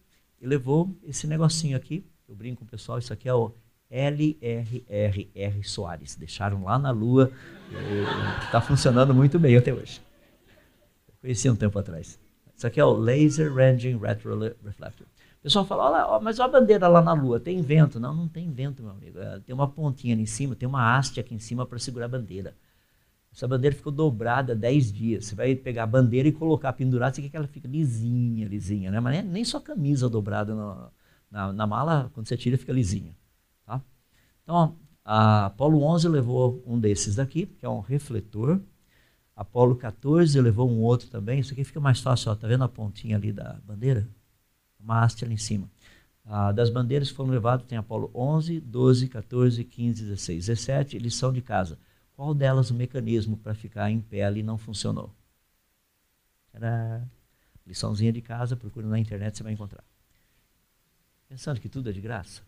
[0.42, 2.06] e levou esse negocinho aqui.
[2.28, 3.52] Eu brinco com o pessoal, isso aqui é o
[3.90, 6.16] LRRR Soares.
[6.16, 7.32] Deixaram lá na Lua.
[8.44, 10.02] Está funcionando muito bem até hoje.
[11.08, 12.20] Eu conheci um tempo atrás.
[12.56, 15.06] Isso aqui é o Laser Ranging Retroreflector.
[15.40, 18.00] O pessoal fala, olha, mas olha a bandeira lá na Lua, tem vento.
[18.00, 19.20] Não, não tem vento, meu amigo.
[19.20, 22.06] É, tem uma pontinha ali em cima, tem uma haste aqui em cima para segurar
[22.06, 22.56] a bandeira.
[23.32, 25.26] Essa bandeira ficou dobrada 10 dias.
[25.26, 28.90] Você vai pegar a bandeira e colocar pendurada, você quer que ela fique lisinha, lisinha,
[28.90, 29.00] né?
[29.00, 30.90] Mas nem só camisa dobrada na,
[31.30, 33.16] na, na mala, quando você tira, fica lisinha.
[34.46, 38.62] Então, a Apolo 11 levou um desses daqui, que é um refletor.
[39.36, 41.40] Apolo 14 levou um outro também.
[41.40, 44.08] Isso aqui fica mais fácil, ó, tá vendo a pontinha ali da bandeira?
[44.80, 45.70] Uma haste ali em cima.
[46.24, 51.34] Ah, das bandeiras que foram levadas tem Apolo 11, 12, 14, 15, 16, 17, lição
[51.34, 51.78] de casa.
[52.16, 55.12] Qual delas o mecanismo para ficar em pé ali não funcionou?
[56.54, 57.08] Era
[57.66, 59.84] liçãozinha de casa, procura na internet, você vai encontrar.
[61.28, 62.42] Pensando que tudo é de graça?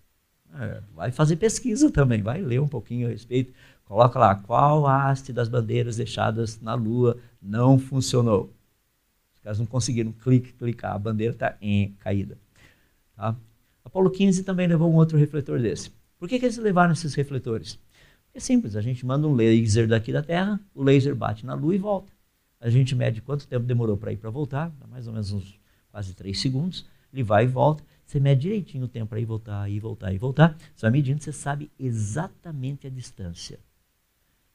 [0.54, 3.54] É, vai fazer pesquisa também, vai ler um pouquinho a respeito.
[3.86, 8.54] Coloca lá qual haste das bandeiras deixadas na Lua não funcionou.
[9.34, 11.58] Os caras não conseguiram clique, clicar, a bandeira está
[12.00, 12.38] caída.
[13.16, 13.36] Tá?
[13.84, 15.92] Apolo 15 também levou um outro refletor desse.
[16.20, 17.80] Por que, que eles levaram esses refletores?
[18.34, 21.74] É simples, a gente manda um laser daqui da Terra, o laser bate na Lua
[21.74, 22.12] e volta.
[22.60, 25.60] A gente mede quanto tempo demorou para ir para voltar, mais ou menos uns
[25.92, 26.86] quase 3 segundos.
[27.14, 27.84] Ele vai e volta.
[28.08, 30.58] Você mede direitinho o tempo para ir voltar, ir voltar, ir voltar.
[30.74, 33.60] Você vai medindo, você sabe exatamente a distância.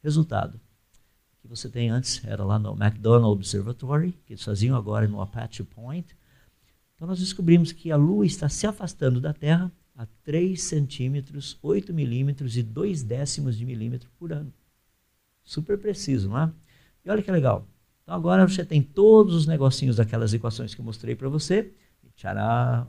[0.02, 0.58] Resultado.
[1.38, 5.62] que você tem antes era lá no McDonald Observatory, que eles faziam agora no Apache
[5.64, 6.16] Point.
[6.94, 11.92] Então nós descobrimos que a Lua está se afastando da Terra a 3 centímetros, 8
[11.92, 14.52] milímetros e 2 décimos de milímetro por ano.
[15.44, 16.52] Super preciso, não é?
[17.04, 17.68] E olha que legal.
[18.02, 21.74] Então agora você tem todos os negocinhos daquelas equações que eu mostrei para você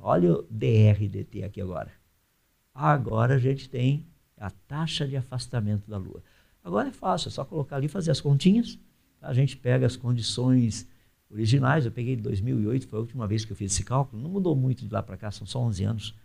[0.01, 1.91] Olha o DRDT aqui agora.
[2.73, 4.05] Agora a gente tem
[4.37, 6.23] a taxa de afastamento da Lua.
[6.63, 8.79] Agora é fácil, é só colocar ali e fazer as continhas.
[9.19, 9.27] Tá?
[9.27, 10.87] A gente pega as condições
[11.29, 11.85] originais.
[11.85, 14.21] Eu peguei em 2008, foi a última vez que eu fiz esse cálculo.
[14.21, 16.15] Não mudou muito de lá para cá, são só 11 anos.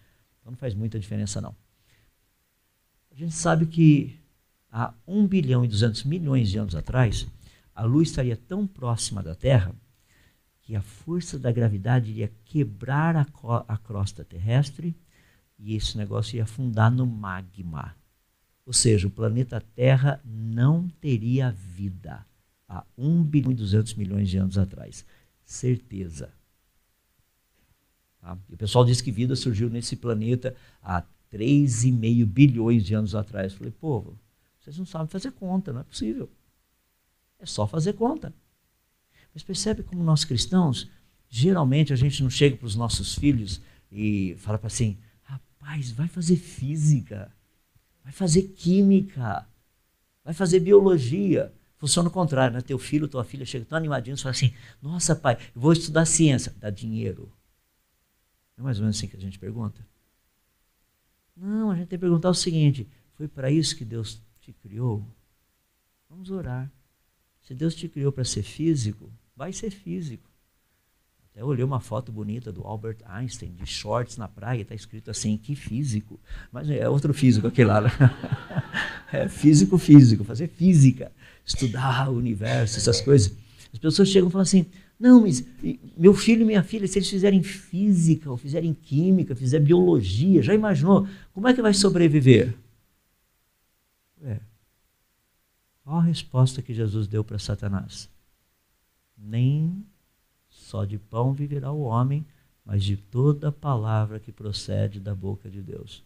[0.40, 1.54] Então não faz muita diferença não.
[3.10, 4.18] A gente sabe que
[4.70, 7.26] há 1 bilhão e 200 milhões de anos atrás,
[7.74, 9.74] a Lua estaria tão próxima da Terra
[10.68, 13.26] que a força da gravidade iria quebrar a,
[13.66, 14.94] a crosta terrestre
[15.58, 17.96] e esse negócio ia afundar no magma.
[18.66, 22.22] Ou seja, o planeta Terra não teria vida
[22.68, 25.06] há 1 bilhão e 200 milhões de anos atrás.
[25.42, 26.30] Certeza.
[28.20, 28.36] Tá?
[28.50, 31.00] E o pessoal diz que vida surgiu nesse planeta há
[31.32, 33.52] 3,5 bilhões de anos atrás.
[33.52, 34.18] Eu falei, povo,
[34.60, 36.28] vocês não sabem fazer conta, não é possível.
[37.38, 38.34] É só fazer conta.
[39.32, 40.88] Mas percebe como nós cristãos,
[41.28, 43.60] geralmente a gente não chega para os nossos filhos
[43.90, 47.32] e fala para assim: rapaz, vai fazer física,
[48.02, 49.46] vai fazer química,
[50.24, 51.52] vai fazer biologia.
[51.76, 52.60] Funciona o contrário, né?
[52.60, 54.52] Teu filho, tua filha chega tão animadinho e fala assim:
[54.82, 56.52] Nossa, pai, eu vou estudar ciência.
[56.58, 57.32] Dá dinheiro.
[58.56, 59.86] É mais ou menos assim que a gente pergunta.
[61.36, 65.06] Não, a gente tem que perguntar o seguinte: Foi para isso que Deus te criou?
[66.10, 66.72] Vamos orar.
[67.48, 70.28] Se Deus te criou para ser físico, vai ser físico.
[71.30, 75.38] Até olhei uma foto bonita do Albert Einstein, de shorts na praia, está escrito assim,
[75.38, 76.20] que físico.
[76.52, 77.80] Mas é outro físico aquele lá.
[77.80, 77.88] Né?
[79.10, 81.10] É físico, físico, fazer física,
[81.42, 83.34] estudar o universo, essas coisas.
[83.72, 84.66] As pessoas chegam e falam assim,
[85.00, 85.42] não, mas
[85.96, 90.52] meu filho e minha filha, se eles fizerem física, ou fizerem química, fizerem biologia, já
[90.52, 92.54] imaginou como é que vai sobreviver?
[94.22, 94.47] É.
[95.88, 98.10] Qual a resposta que Jesus deu para Satanás?
[99.16, 99.86] Nem
[100.46, 102.26] só de pão viverá o homem,
[102.62, 106.04] mas de toda palavra que procede da boca de Deus.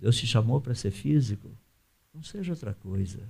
[0.00, 1.50] Deus te chamou para ser físico?
[2.14, 3.20] Não seja outra coisa.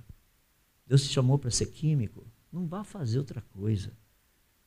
[0.87, 2.25] Deus te chamou para ser químico?
[2.49, 3.91] Não vá fazer outra coisa.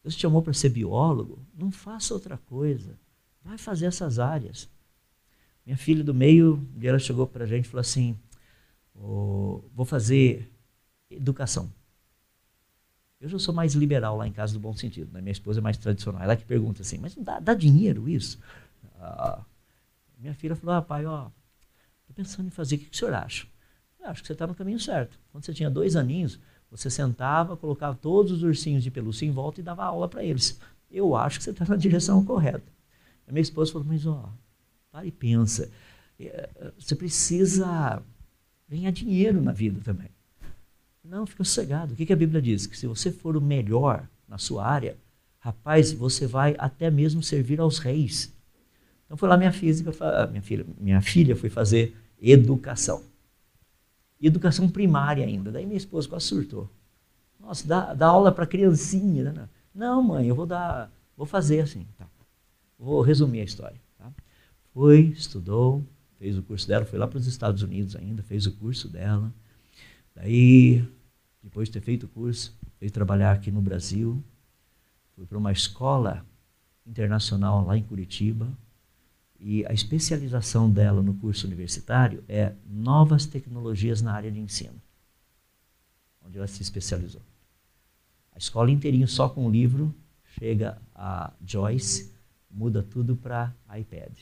[0.03, 1.39] Deus te chamou para ser biólogo?
[1.55, 2.99] Não faça outra coisa.
[3.43, 4.69] Vai fazer essas áreas.
[5.65, 8.19] Minha filha do meio, ela chegou para a gente e falou assim:
[8.95, 10.52] oh, vou fazer
[11.15, 11.71] educação.
[13.21, 15.13] Eu já sou mais liberal lá em casa, do bom sentido.
[15.13, 15.21] Né?
[15.21, 16.21] Minha esposa é mais tradicional.
[16.21, 18.39] Ela que pergunta assim, mas dá, dá dinheiro isso?
[19.01, 19.41] Ah,
[20.19, 21.29] minha filha falou, ah, pai, ó,
[22.07, 23.47] tô pensando em fazer, o que, que o senhor acha?
[24.01, 25.19] Eu acho que você está no caminho certo.
[25.31, 29.61] Quando você tinha dois aninhos, você sentava, colocava todos os ursinhos de pelúcia em volta
[29.61, 30.61] e dava aula para eles.
[30.91, 32.65] Eu acho que você está na direção correta.
[33.27, 34.29] A minha esposa falou, mas ó,
[34.91, 35.71] para e pensa.
[36.19, 38.03] É, você precisa
[38.69, 40.11] ganhar dinheiro na vida também.
[41.05, 41.95] Não, fica sossegado.
[41.95, 42.67] O que, que a Bíblia diz?
[42.67, 44.97] Que se você for o melhor na sua área,
[45.39, 48.33] rapaz, você vai até mesmo servir aos reis.
[49.05, 49.93] Então foi lá minha física,
[50.29, 53.03] minha filha, minha filha foi fazer educação.
[54.21, 55.51] Educação primária ainda.
[55.51, 56.71] Daí minha esposa quase surtou.
[57.39, 59.33] Nossa, dá, dá aula para criancinha.
[59.33, 59.49] Né?
[59.75, 61.87] Não, mãe, eu vou dar, vou fazer assim.
[61.99, 62.07] Tá.
[62.79, 63.81] Vou resumir a história.
[63.99, 64.13] Tá?
[64.73, 65.85] Foi, estudou,
[66.19, 69.33] fez o curso dela, foi lá para os Estados Unidos ainda, fez o curso dela.
[70.15, 70.87] Daí,
[71.43, 74.23] depois de ter feito o curso, veio trabalhar aqui no Brasil.
[75.15, 76.25] Fui para uma escola
[76.87, 78.49] internacional lá em Curitiba.
[79.39, 84.81] E a especialização dela no curso universitário é novas tecnologias na área de ensino,
[86.25, 87.23] onde ela se especializou.
[88.33, 89.93] A escola inteirinho só com o livro,
[90.39, 92.13] chega a Joyce,
[92.49, 94.17] muda tudo para iPad.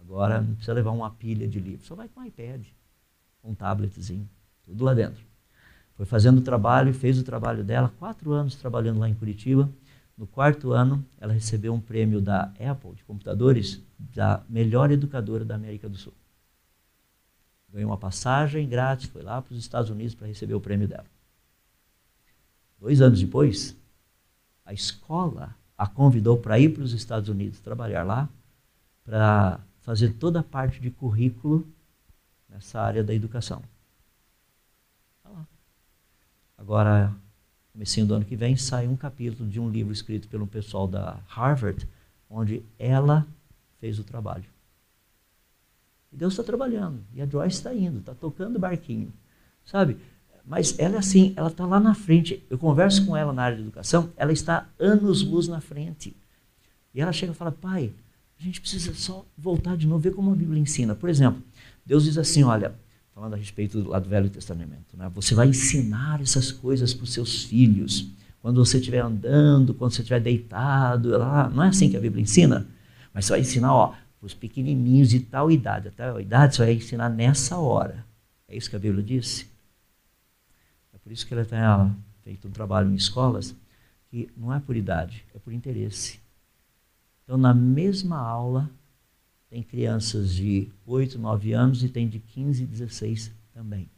[0.00, 2.66] Agora não precisa levar uma pilha de livro, só vai com iPad,
[3.44, 4.28] um tabletzinho.
[4.70, 5.20] Tudo lá dentro.
[5.96, 9.68] Foi fazendo o trabalho e fez o trabalho dela, quatro anos trabalhando lá em Curitiba.
[10.16, 15.56] No quarto ano, ela recebeu um prêmio da Apple de computadores da melhor educadora da
[15.56, 16.14] América do Sul.
[17.72, 21.06] Ganhou uma passagem grátis, foi lá para os Estados Unidos para receber o prêmio dela.
[22.78, 23.76] Dois anos depois,
[24.64, 28.28] a escola a convidou para ir para os Estados Unidos trabalhar lá,
[29.04, 31.66] para fazer toda a parte de currículo
[32.48, 33.62] nessa área da educação.
[36.60, 37.16] Agora,
[37.72, 41.18] comecinho do ano que vem, sai um capítulo de um livro escrito pelo pessoal da
[41.26, 41.88] Harvard,
[42.28, 43.26] onde ela
[43.80, 44.44] fez o trabalho.
[46.12, 49.10] E Deus está trabalhando, e a Joyce está indo, está tocando o barquinho,
[49.64, 49.96] sabe?
[50.44, 52.44] Mas ela é assim, ela está lá na frente.
[52.50, 56.14] Eu converso com ela na área de educação, ela está anos-luz na frente.
[56.92, 57.90] E ela chega e fala, pai,
[58.38, 60.94] a gente precisa só voltar de novo, ver como a Bíblia ensina.
[60.94, 61.42] Por exemplo,
[61.86, 62.74] Deus diz assim, olha,
[63.20, 64.96] falando a respeito do, lá do Velho Testamento.
[64.96, 65.10] Né?
[65.14, 68.10] Você vai ensinar essas coisas para os seus filhos.
[68.40, 72.22] Quando você estiver andando, quando você estiver deitado, lá, não é assim que a Bíblia
[72.22, 72.66] ensina?
[73.12, 76.64] Mas você vai ensinar, ó, para os pequenininhos de tal idade, até tal idade, você
[76.64, 78.06] vai ensinar nessa hora.
[78.48, 79.46] É isso que a Bíblia disse.
[80.94, 81.58] É por isso que ela tem
[82.24, 83.54] feito um trabalho em escolas
[84.08, 86.20] que não é por idade, é por interesse.
[87.24, 88.70] Então, na mesma aula,
[89.50, 93.88] tem crianças de 8, 9 anos e tem de 15 e 16 também.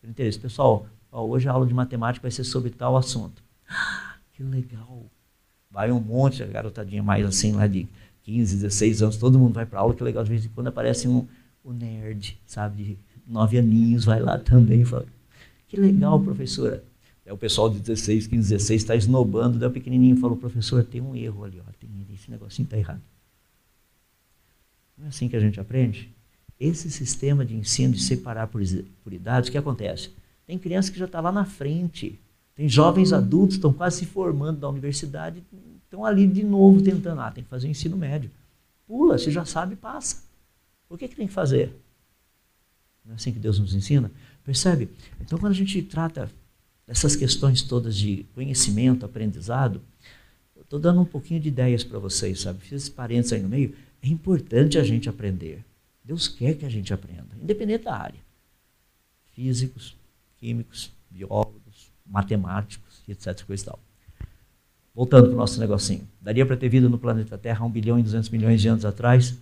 [0.00, 0.38] Por interesse.
[0.38, 3.42] Pessoal, ó, hoje a aula de matemática vai ser sobre tal assunto.
[3.68, 5.04] Ah, que legal.
[5.68, 7.88] Vai um monte, a garotadinha mais assim, lá de
[8.22, 10.22] 15, 16 anos, todo mundo vai para aula, que legal.
[10.22, 11.26] De vez em quando aparece um,
[11.64, 15.06] um nerd, sabe, de 9 aninhos, vai lá também e fala,
[15.66, 16.84] que legal, professora.
[17.26, 21.00] É o pessoal de 16, 15, 16 está esnobando, daí o pequenininho falou, professor, tem
[21.00, 23.00] um erro ali, ó, tem, esse negocinho está errado.
[25.04, 26.10] Não é assim que a gente aprende?
[26.58, 28.62] Esse sistema de ensino de separar por,
[29.02, 30.10] por idades, o que acontece?
[30.46, 32.18] Tem criança que já está lá na frente,
[32.54, 35.42] tem jovens adultos que estão quase se formando da universidade,
[35.84, 38.30] estão ali de novo tentando, ah, tem que fazer o ensino médio.
[38.86, 40.24] Pula, se já sabe, passa.
[40.88, 41.78] Por que, que tem que fazer?
[43.04, 44.10] Não é assim que Deus nos ensina?
[44.42, 44.88] Percebe?
[45.20, 46.30] Então, quando a gente trata
[46.86, 49.82] dessas questões todas de conhecimento, aprendizado,
[50.56, 52.60] eu estou dando um pouquinho de ideias para vocês, sabe?
[52.60, 53.74] Fiz esses parênteses aí no meio.
[54.04, 55.64] É importante a gente aprender.
[56.04, 58.20] Deus quer que a gente aprenda, independente da área.
[59.32, 59.96] Físicos,
[60.36, 63.42] químicos, biólogos, matemáticos, etc.
[63.46, 63.80] Coisa e tal.
[64.94, 66.06] Voltando para o nosso negocinho.
[66.20, 69.38] Daria para ter vida no planeta Terra 1 bilhão e 200 milhões de anos atrás?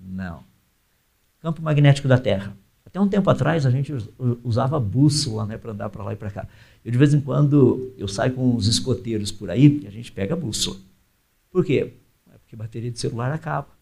[0.00, 0.42] Não.
[1.42, 2.56] Campo magnético da Terra.
[2.86, 3.92] Até um tempo atrás a gente
[4.42, 6.48] usava bússola né, para andar para lá e para cá.
[6.82, 10.10] Eu de vez em quando eu saio com os escoteiros por aí e a gente
[10.10, 10.78] pega a bússola.
[11.50, 11.92] Por quê?
[12.32, 13.75] É porque bateria de celular acaba.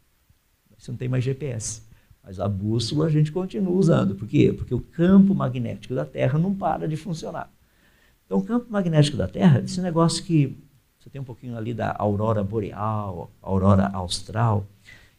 [0.85, 1.81] Você não tem mais GPS.
[2.23, 4.15] Mas a bússola a gente continua usando.
[4.15, 4.53] Por quê?
[4.53, 7.51] Porque o campo magnético da Terra não para de funcionar.
[8.27, 10.55] Então, o campo magnético da Terra, esse negócio que
[10.99, 14.67] você tem um pouquinho ali da aurora boreal, aurora austral,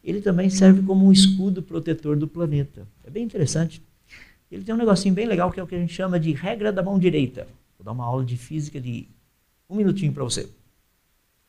[0.04, 2.86] ele também serve como um escudo protetor do planeta.
[3.02, 3.82] É bem interessante.
[4.48, 6.72] Ele tem um negocinho bem legal que é o que a gente chama de regra
[6.72, 7.48] da mão direita.
[7.76, 9.08] Vou dar uma aula de física de
[9.68, 10.48] um minutinho para você.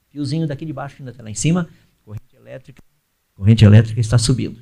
[0.09, 1.70] Fiozinho daqui de baixo ainda está lá em cima,
[2.03, 2.82] corrente elétrica,
[3.38, 4.60] corrente elétrica está subindo.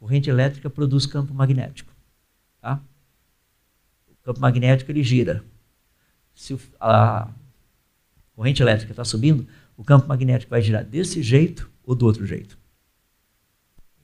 [0.00, 1.92] Corrente elétrica produz campo magnético.
[2.60, 2.82] Tá?
[4.08, 5.44] O campo magnético ele gira.
[6.34, 7.30] Se a
[8.34, 12.58] corrente elétrica está subindo, o campo magnético vai girar desse jeito ou do outro jeito.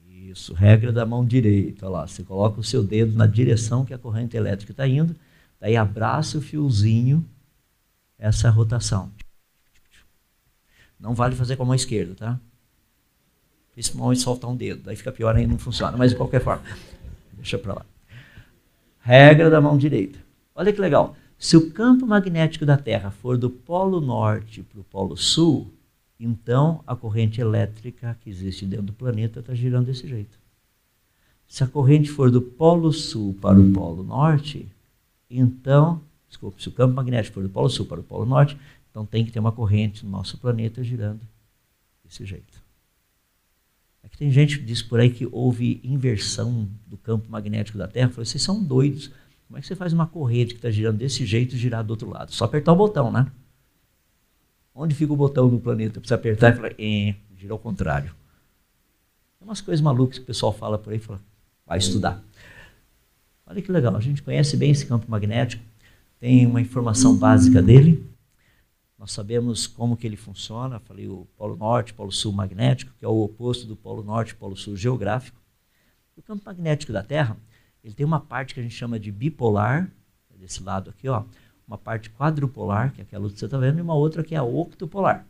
[0.07, 1.85] Isso, regra da mão direita.
[1.85, 5.15] Olha lá, você coloca o seu dedo na direção que a corrente elétrica está indo,
[5.59, 7.27] daí abraça o fiozinho,
[8.17, 9.11] essa rotação.
[10.99, 12.39] Não vale fazer com a mão esquerda, tá?
[13.77, 16.63] Principalmente soltar um dedo, daí fica pior ainda, não funciona, mas de qualquer forma,
[17.33, 17.85] deixa para lá.
[18.99, 20.17] Regra da mão direita.
[20.55, 21.15] Olha que legal.
[21.37, 25.71] Se o campo magnético da Terra for do polo norte para o polo sul,
[26.19, 30.39] então a corrente elétrica que existe dentro do planeta está girando desse jeito.
[31.47, 34.67] Se a corrente for do polo sul para o polo norte,
[35.29, 38.57] então, desculpe, se o campo magnético for do polo sul para o polo norte,
[38.89, 41.21] então tem que ter uma corrente no nosso planeta girando
[42.03, 42.56] desse jeito.
[44.07, 47.89] É que tem gente que diz por aí que houve inversão do campo magnético da
[47.89, 48.07] Terra.
[48.07, 49.11] Eu falei, vocês são doidos.
[49.45, 51.91] Como é que você faz uma corrente que está girando desse jeito e girar do
[51.91, 52.33] outro lado?
[52.33, 53.29] Só apertar o botão, né?
[54.73, 55.99] Onde fica o botão do planeta?
[55.99, 58.15] Precisa apertar e falar, é, gira ao contrário.
[59.37, 61.19] Tem umas coisas malucas que o pessoal fala por aí, fala,
[61.65, 62.23] vai estudar.
[63.45, 65.63] Olha que legal, a gente conhece bem esse campo magnético,
[66.17, 68.05] tem uma informação básica dele,
[68.97, 73.07] nós sabemos como que ele funciona, falei o polo norte, polo sul magnético, que é
[73.07, 75.39] o oposto do polo norte, polo sul geográfico.
[76.15, 77.37] O campo magnético da Terra,
[77.83, 79.91] ele tem uma parte que a gente chama de bipolar,
[80.33, 81.23] é desse lado aqui, ó,
[81.67, 84.37] uma parte quadrupolar, que é aquela que você está vendo, e uma outra que é
[84.37, 85.27] a octopolar.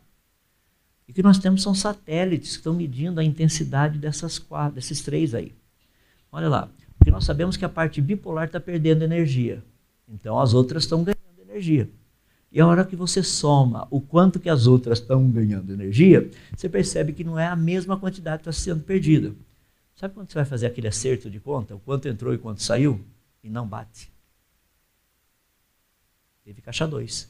[1.06, 5.02] E o que nós temos são satélites que estão medindo a intensidade dessas quatro, desses
[5.02, 5.54] três aí.
[6.32, 9.62] Olha lá, porque nós sabemos que a parte bipolar está perdendo energia,
[10.08, 11.90] então as outras estão ganhando energia.
[12.50, 16.68] E a hora que você soma o quanto que as outras estão ganhando energia, você
[16.68, 19.34] percebe que não é a mesma quantidade que está sendo perdida.
[19.94, 21.74] Sabe quando você vai fazer aquele acerto de conta?
[21.74, 23.00] O quanto entrou e quanto saiu?
[23.42, 24.10] E não bate.
[26.44, 27.28] Teve caixa 2.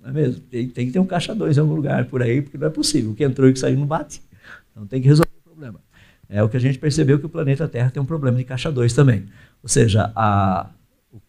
[0.00, 0.40] Não é mesmo?
[0.42, 2.70] Tem, tem, que ter um caixa 2 em algum lugar por aí, porque não é
[2.70, 3.10] possível.
[3.10, 4.22] O que entrou e o que saiu não bate.
[4.70, 5.80] Então tem que resolver o problema.
[6.28, 8.72] É o que a gente percebeu que o planeta Terra tem um problema de caixa
[8.72, 9.26] 2 também.
[9.62, 10.70] Ou seja, a,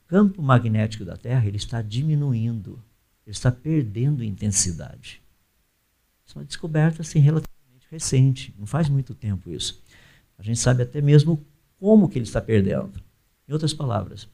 [0.08, 2.82] campo magnético da Terra ele está diminuindo,
[3.26, 5.22] ele está perdendo intensidade.
[6.26, 9.82] Isso é uma descoberta assim, relativamente recente, não faz muito tempo isso.
[10.38, 11.46] A gente sabe até mesmo
[11.80, 13.00] como que ele está perdendo.
[13.48, 14.28] Em outras palavras,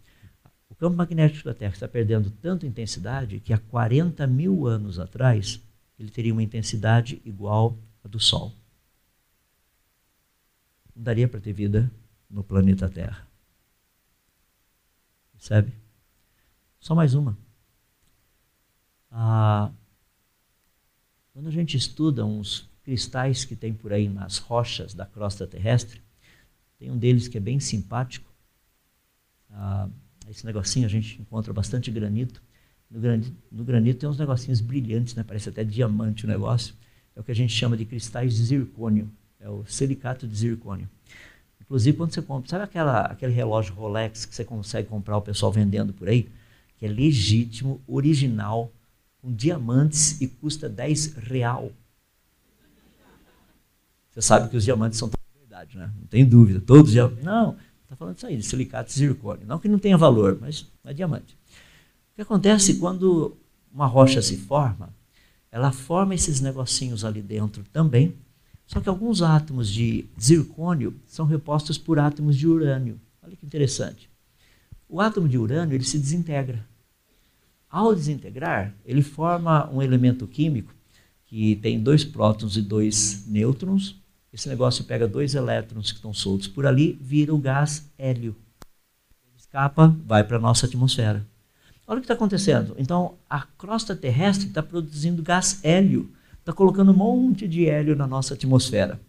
[0.69, 5.61] o campo magnético da Terra está perdendo tanta intensidade que há 40 mil anos atrás
[5.99, 8.53] ele teria uma intensidade igual à do Sol.
[10.95, 11.91] Não daria para ter vida
[12.29, 13.30] no planeta Terra.
[15.41, 15.73] Percebe?
[16.79, 17.35] Só mais uma.
[19.09, 19.71] Ah,
[21.33, 25.99] quando a gente estuda uns cristais que tem por aí nas rochas da crosta terrestre,
[26.77, 28.31] tem um deles que é bem simpático.
[29.49, 29.89] Ah,
[30.29, 32.39] esse negocinho a gente encontra bastante granito.
[32.87, 35.23] No granito, no granito tem uns negocinhos brilhantes, né?
[35.23, 36.75] parece até diamante o negócio.
[37.15, 39.11] É o que a gente chama de cristais de zircônio.
[39.39, 40.87] É o silicato de zircônio.
[41.71, 45.53] Inclusive, quando você compra, sabe aquela, aquele relógio Rolex que você consegue comprar o pessoal
[45.53, 46.29] vendendo por aí?
[46.75, 48.69] Que é legítimo, original,
[49.21, 51.71] com diamantes e custa 10 real.
[54.09, 55.89] Você sabe que os diamantes são todos verdade, né?
[55.97, 56.59] Não tem dúvida.
[56.59, 57.23] Todos diamantes.
[57.23, 59.47] Não, está falando isso aí, de silicato e zircônio.
[59.47, 61.37] Não que não tenha valor, mas é diamante.
[62.11, 63.37] O que acontece quando
[63.73, 64.89] uma rocha se forma?
[65.49, 68.13] Ela forma esses negocinhos ali dentro também,
[68.71, 72.97] só que alguns átomos de zircônio são repostos por átomos de urânio.
[73.21, 74.09] Olha que interessante.
[74.87, 76.65] O átomo de urânio ele se desintegra.
[77.69, 80.73] Ao desintegrar, ele forma um elemento químico
[81.25, 84.01] que tem dois prótons e dois nêutrons.
[84.31, 88.33] Esse negócio pega dois elétrons que estão soltos por ali, vira o gás hélio.
[89.27, 91.27] Ele escapa, vai para a nossa atmosfera.
[91.85, 92.73] Olha o que está acontecendo.
[92.77, 96.09] Então, a crosta terrestre está produzindo gás hélio,
[96.41, 98.99] está colocando um monte de hélio na nossa atmosfera.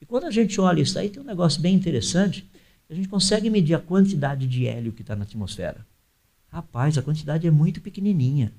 [0.00, 2.48] E quando a gente olha isso aí, tem um negócio bem interessante.
[2.88, 5.86] A gente consegue medir a quantidade de hélio que está na atmosfera.
[6.48, 8.52] Rapaz, a quantidade é muito pequenininha.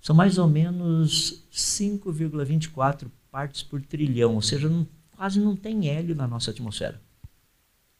[0.00, 6.14] São mais ou menos 5,24 partes por trilhão, ou seja, não, quase não tem hélio
[6.14, 7.00] na nossa atmosfera.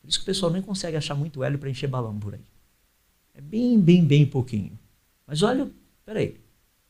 [0.01, 2.41] Por isso que o pessoal nem consegue achar muito hélio para encher balão por aí.
[3.35, 4.79] É bem, bem, bem pouquinho.
[5.27, 5.71] Mas olha,
[6.05, 6.41] peraí,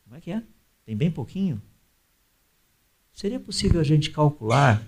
[0.04, 0.42] como é que é?
[0.86, 1.60] Tem bem pouquinho?
[3.20, 4.82] Seria possível a gente calcular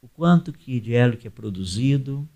[0.00, 2.26] o quanto que de hélio que é produzido,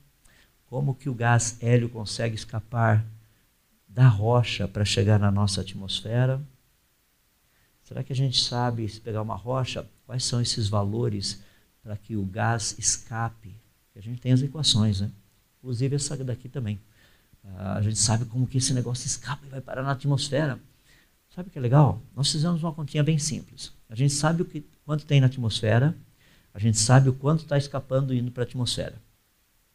[0.66, 3.02] como que o gás hélio consegue escapar
[3.88, 6.46] da rocha para chegar na nossa atmosfera?
[7.84, 11.40] Será que a gente sabe, se pegar uma rocha, quais são esses valores
[11.82, 13.56] para que o gás escape?
[13.96, 15.10] A gente tem as equações, né?
[15.56, 16.78] Inclusive essa daqui também.
[17.42, 20.60] a gente sabe como que esse negócio escapa e vai parar na atmosfera.
[21.34, 22.02] Sabe o que é legal?
[22.14, 23.72] Nós fizemos uma continha bem simples.
[23.88, 25.96] A gente sabe o que, quanto tem na atmosfera,
[26.52, 28.94] a gente sabe o quanto está escapando indo para a atmosfera.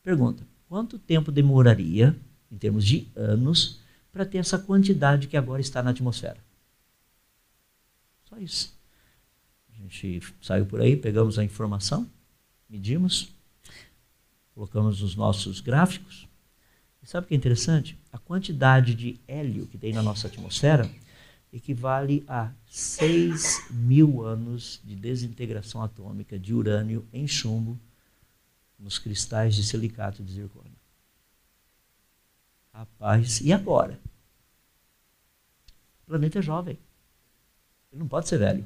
[0.01, 2.16] Pergunta: quanto tempo demoraria,
[2.51, 3.82] em termos de anos,
[4.12, 6.38] para ter essa quantidade que agora está na atmosfera.
[8.30, 8.74] Só isso.
[9.72, 12.10] A gente saiu por aí, pegamos a informação,
[12.70, 13.30] medimos,
[14.53, 16.28] colocamos nos nossos gráficos.
[17.01, 17.97] E sabe o que é interessante?
[18.12, 20.89] A quantidade de hélio que tem na nossa atmosfera
[21.52, 27.80] equivale a 6 mil anos de desintegração atômica de urânio em chumbo
[28.78, 30.78] nos cristais de silicato de zircônio.
[32.74, 34.00] Rapaz, e agora?
[36.04, 36.78] O planeta é jovem.
[37.91, 38.66] Ele não pode ser velho.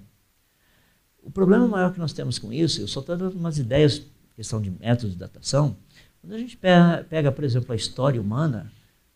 [1.22, 4.06] O problema maior que nós temos com isso, eu só estou dando umas ideias,
[4.36, 5.76] questão de métodos de datação.
[6.22, 8.72] Quando a gente pega, pega, por exemplo, a história humana,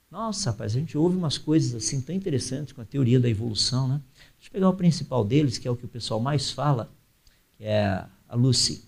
[0.10, 3.88] nossa, rapaz, a gente ouve umas coisas assim tão interessantes com a teoria da evolução,
[3.88, 4.01] né?
[4.36, 6.89] Deixa eu pegar o principal deles, que é o que o pessoal mais fala,
[7.58, 8.88] que é a Lucy.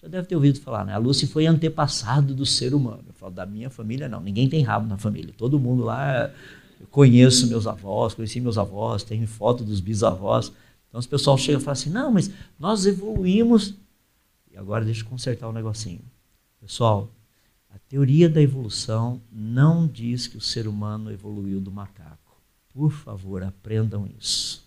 [0.00, 0.92] Já deve ter ouvido falar, né?
[0.94, 3.04] A Lucy foi antepassado do ser humano.
[3.08, 4.20] Eu falo, da minha família não.
[4.20, 5.34] Ninguém tem rabo na família.
[5.36, 6.32] Todo mundo lá,
[6.80, 10.52] eu conheço meus avós, conheci meus avós, tenho foto dos bisavós.
[10.88, 13.74] Então os pessoal chega e fala assim, não, mas nós evoluímos.
[14.52, 16.00] E agora deixa eu consertar um negocinho.
[16.60, 17.10] Pessoal,
[17.76, 22.40] a teoria da evolução não diz que o ser humano evoluiu do macaco.
[22.70, 24.66] Por favor, aprendam isso.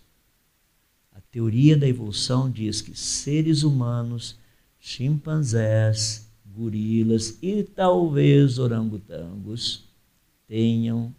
[1.10, 4.38] A teoria da evolução diz que seres humanos
[4.78, 9.88] chimpanzés, gorilas e talvez orangotangos
[10.46, 11.12] tenham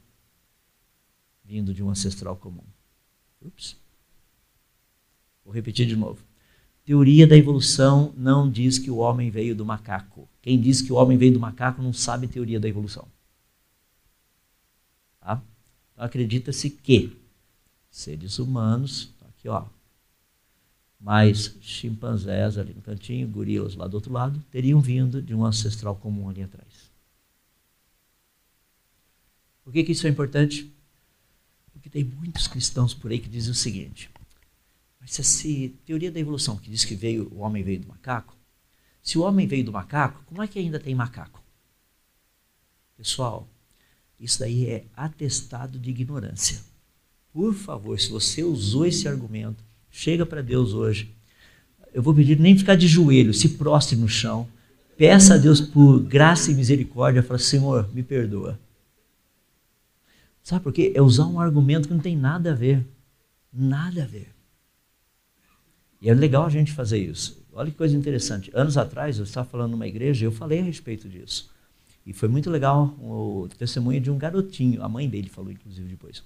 [1.44, 2.64] vindo de um ancestral comum.
[3.42, 3.76] Ups.
[5.44, 6.24] Vou repetir de novo.
[6.92, 10.28] Teoria da evolução não diz que o homem veio do macaco.
[10.42, 13.08] Quem diz que o homem veio do macaco não sabe teoria da evolução.
[15.22, 15.42] Tá?
[15.94, 17.18] Então acredita-se que
[17.90, 19.68] seres humanos, tá aqui ó,
[21.00, 25.96] mais chimpanzés ali no cantinho, gorilas lá do outro lado, teriam vindo de um ancestral
[25.96, 26.92] comum ali atrás.
[29.64, 30.70] Por que, que isso é importante?
[31.72, 34.11] Porque tem muitos cristãos por aí que dizem o seguinte:
[35.02, 38.38] mas se essa teoria da evolução que diz que veio, o homem veio do macaco,
[39.04, 41.44] se o homem veio do macaco, como é que ainda tem macaco?
[42.96, 43.50] Pessoal,
[44.18, 46.62] isso daí é atestado de ignorância.
[47.34, 51.14] Por favor, se você usou esse argumento, Chega para Deus hoje.
[51.94, 54.48] Eu vou pedir nem ficar de joelho, se prostre no chão.
[54.98, 57.22] Peça a Deus por graça e misericórdia.
[57.22, 58.58] Fala, Senhor, me perdoa.
[60.42, 60.94] Sabe por quê?
[60.96, 62.86] É usar um argumento que não tem nada a ver.
[63.52, 64.30] Nada a ver.
[66.02, 67.46] E é legal a gente fazer isso.
[67.54, 68.50] Olha que coisa interessante.
[68.54, 71.52] Anos atrás, eu estava falando numa igreja e eu falei a respeito disso.
[72.06, 74.82] E foi muito legal o testemunho de um garotinho.
[74.82, 76.24] A mãe dele falou, inclusive, depois.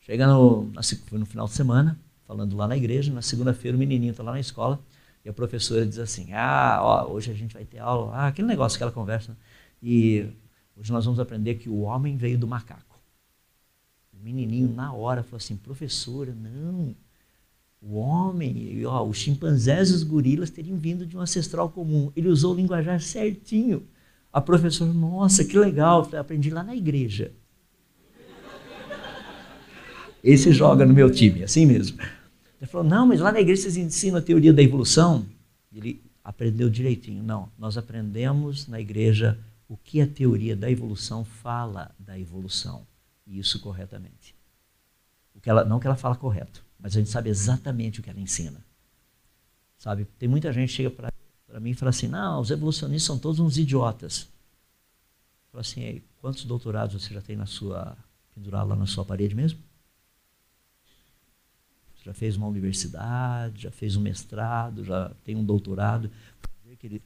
[0.00, 0.72] Chega no,
[1.12, 3.12] no final de semana, falando lá na igreja.
[3.12, 4.80] Na segunda-feira o menininho está lá na escola
[5.24, 8.14] e a professora diz assim: Ah, ó, hoje a gente vai ter aula.
[8.14, 9.36] Ah, aquele negócio, aquela conversa.
[9.82, 10.26] E
[10.74, 12.98] hoje nós vamos aprender que o homem veio do macaco.
[14.12, 16.96] O menininho, na hora, falou assim: Professora, não.
[17.80, 22.10] O homem, ó, os chimpanzés e os gorilas teriam vindo de um ancestral comum.
[22.16, 23.86] Ele usou o linguajar certinho.
[24.32, 26.04] A professora, nossa, que legal.
[26.04, 27.32] falei, aprendi lá na igreja.
[30.22, 32.00] Esse joga no meu time, assim mesmo.
[32.60, 35.24] Ele falou: não, mas lá na igreja vocês ensinam a teoria da evolução.
[35.72, 37.22] Ele aprendeu direitinho.
[37.22, 42.86] Não, nós aprendemos na igreja o que a teoria da evolução fala da evolução.
[43.26, 44.34] E isso corretamente.
[45.34, 48.10] O que ela, não que ela fala correto, mas a gente sabe exatamente o que
[48.10, 48.64] ela ensina.
[49.78, 50.06] Sabe?
[50.18, 53.40] Tem muita gente que chega para mim e fala assim: não, os evolucionistas são todos
[53.40, 54.28] uns idiotas.
[55.50, 57.96] Fala assim: quantos doutorados você já tem na sua.
[58.34, 59.58] pendurado lá na sua parede mesmo?
[61.96, 66.10] Você já fez uma universidade, já fez um mestrado, já tem um doutorado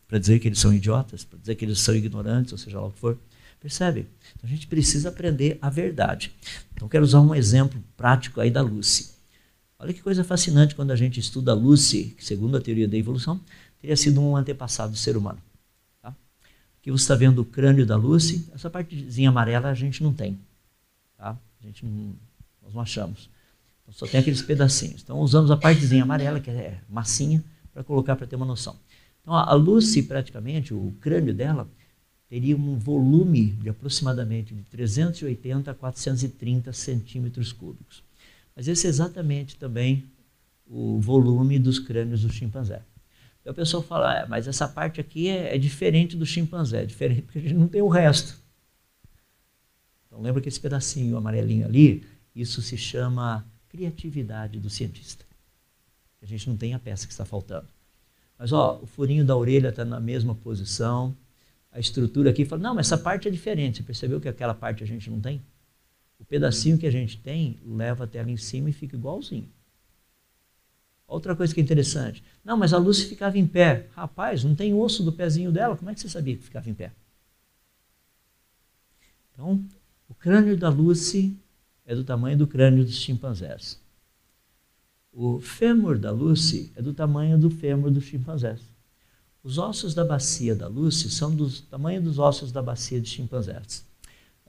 [0.07, 2.87] para dizer que eles são idiotas, para dizer que eles são ignorantes, ou seja lá
[2.87, 3.19] o que for.
[3.61, 4.09] Percebe?
[4.37, 6.33] Então a gente precisa aprender a verdade.
[6.75, 9.12] Então quero usar um exemplo prático aí da Lucy.
[9.83, 12.97] Olha que coisa fascinante quando a gente estuda a Lucy, que segundo a teoria da
[12.97, 13.41] evolução,
[13.81, 15.43] teria sido um antepassado do ser humano.
[16.01, 16.15] Tá?
[16.81, 20.39] Aqui você está vendo o crânio da Lucy, essa partezinha amarela a gente não tem.
[21.19, 21.37] Tá?
[21.61, 22.15] A gente não,
[22.63, 23.29] nós não achamos.
[23.83, 25.03] Então só tem aqueles pedacinhos.
[25.03, 27.43] Então usamos a partezinha amarela, que é massinha,
[27.75, 28.77] para colocar para ter uma noção.
[29.21, 31.69] Então a Lucy, praticamente, o crânio dela,
[32.29, 38.12] teria um volume de aproximadamente de 380 a 430 centímetros cúbicos.
[38.55, 40.05] Mas esse é exatamente também
[40.67, 42.83] o volume dos crânios do chimpanzé.
[43.41, 46.87] Então o pessoal fala, ah, mas essa parte aqui é, é, diferente do chimpanzé, é
[46.87, 48.41] diferente porque a gente não tem o resto.
[50.07, 55.25] Então lembra que esse pedacinho amarelinho ali, isso se chama criatividade do cientista.
[56.23, 57.67] A gente não tem a peça que está faltando.
[58.39, 61.15] Mas ó, o furinho da orelha está na mesma posição,
[61.73, 63.79] a estrutura aqui fala, não, mas essa parte é diferente.
[63.79, 65.41] Você percebeu que aquela parte a gente não tem?
[66.23, 69.49] O pedacinho que a gente tem leva até ali em cima e fica igualzinho.
[71.05, 72.23] Outra coisa que é interessante.
[72.45, 73.89] Não, mas a Lucy ficava em pé.
[73.93, 75.77] Rapaz, não tem osso do pezinho dela.
[75.77, 76.93] Como é que você sabia que ficava em pé?
[79.33, 79.65] Então,
[80.09, 81.37] o crânio da Lucy
[81.85, 83.81] é do tamanho do crânio dos chimpanzés.
[85.13, 88.61] O fêmur da Lucy é do tamanho do fêmur dos chimpanzés.
[89.43, 93.85] Os ossos da bacia da Lucy são do tamanho dos ossos da bacia de chimpanzés.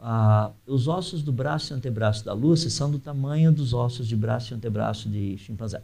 [0.06, 4.18] Ah, os ossos do braço e antebraço da Lucy são do tamanho dos ossos de
[4.18, 5.82] braço e antebraço de chimpanzé.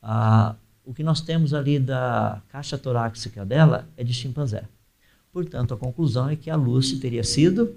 [0.00, 4.66] Ah, o que nós temos ali da caixa torácica dela é de chimpanzé.
[5.30, 7.76] Portanto, a conclusão é que a Lucy teria sido.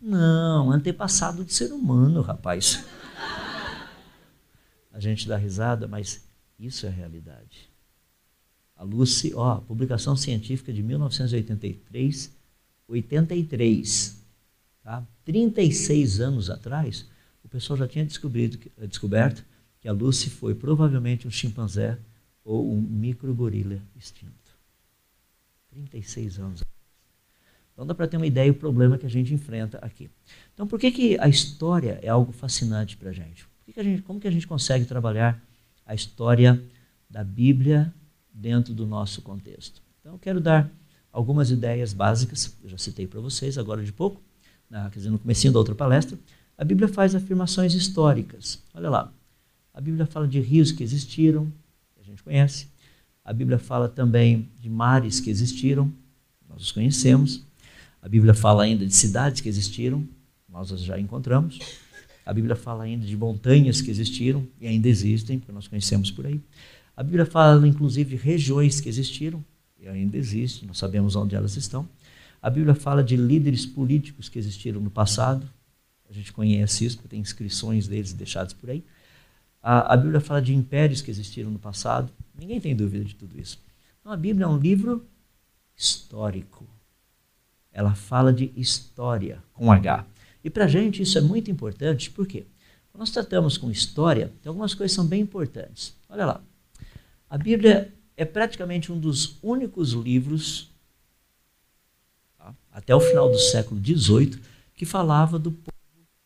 [0.00, 2.84] Não, antepassado de ser humano, rapaz.
[4.92, 6.26] A gente dá risada, mas
[6.58, 7.70] isso é a realidade.
[8.74, 12.36] A Lucy, ó, publicação científica de 1983,
[12.88, 14.23] 83,
[14.84, 15.04] tá?
[15.24, 17.08] 36 anos atrás,
[17.42, 19.44] o pessoal já tinha eh, descoberto
[19.80, 21.98] que a Lucy foi provavelmente um chimpanzé
[22.44, 24.32] ou um microgorila extinto.
[25.70, 26.74] 36 anos atrás.
[27.72, 30.08] Então dá para ter uma ideia do problema que a gente enfrenta aqui.
[30.52, 33.48] Então por que, que a história é algo fascinante para a gente?
[34.04, 35.42] Como que a gente consegue trabalhar
[35.86, 36.62] a história
[37.08, 37.92] da Bíblia
[38.32, 39.82] dentro do nosso contexto.
[40.00, 40.70] Então, eu quero dar
[41.12, 44.20] algumas ideias básicas, eu já citei para vocês agora de pouco,
[44.68, 46.18] na, quer dizer, no começo da outra palestra.
[46.56, 48.62] A Bíblia faz afirmações históricas.
[48.72, 49.12] Olha lá.
[49.72, 51.52] A Bíblia fala de rios que existiram,
[51.94, 52.68] que a gente conhece.
[53.24, 55.92] A Bíblia fala também de mares que existiram,
[56.48, 57.42] nós os conhecemos.
[58.00, 60.06] A Bíblia fala ainda de cidades que existiram,
[60.48, 61.58] nós as já encontramos.
[62.24, 66.26] A Bíblia fala ainda de montanhas que existiram e ainda existem, porque nós conhecemos por
[66.26, 66.40] aí.
[66.96, 69.44] A Bíblia fala, inclusive, de regiões que existiram,
[69.80, 71.88] e ainda existem, nós sabemos onde elas estão.
[72.44, 75.48] A Bíblia fala de líderes políticos que existiram no passado,
[76.06, 78.84] a gente conhece isso, porque tem inscrições deles deixadas por aí.
[79.62, 83.40] A, a Bíblia fala de impérios que existiram no passado, ninguém tem dúvida de tudo
[83.40, 83.58] isso.
[83.98, 85.06] Então, a Bíblia é um livro
[85.74, 86.68] histórico.
[87.72, 90.04] Ela fala de história, com H.
[90.44, 92.44] E para a gente isso é muito importante, por quê?
[92.92, 95.96] Quando nós tratamos com história, tem algumas coisas que são bem importantes.
[96.10, 96.42] Olha lá.
[97.26, 100.73] A Bíblia é praticamente um dos únicos livros,
[102.74, 104.40] até o final do século XVIII,
[104.74, 105.72] que falava do povo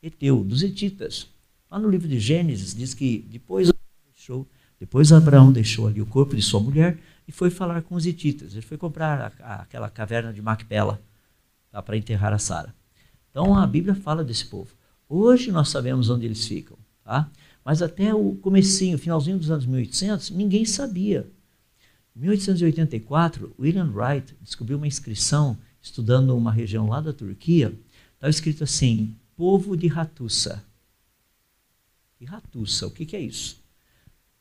[0.02, 1.28] Eteu, dos Hetitas.
[1.70, 3.70] Lá no livro de Gênesis diz que depois
[4.14, 4.46] deixou,
[4.80, 8.52] depois Abraão deixou ali o corpo de sua mulher e foi falar com os Hetitas.
[8.52, 10.98] Ele foi comprar a, a, aquela caverna de Macpela
[11.70, 12.74] tá, para enterrar a Sara.
[13.30, 14.74] Então a Bíblia fala desse povo.
[15.06, 16.78] Hoje nós sabemos onde eles ficam.
[17.04, 17.30] Tá?
[17.62, 21.30] Mas até o comecinho, finalzinho dos anos 1800, ninguém sabia.
[22.16, 25.58] Em 1884, William Wright descobriu uma inscrição
[25.88, 27.72] estudando uma região lá da Turquia.
[28.14, 30.62] Estava escrito assim: povo de Ratussa.
[32.20, 33.60] E Ratussa, o que, que é isso?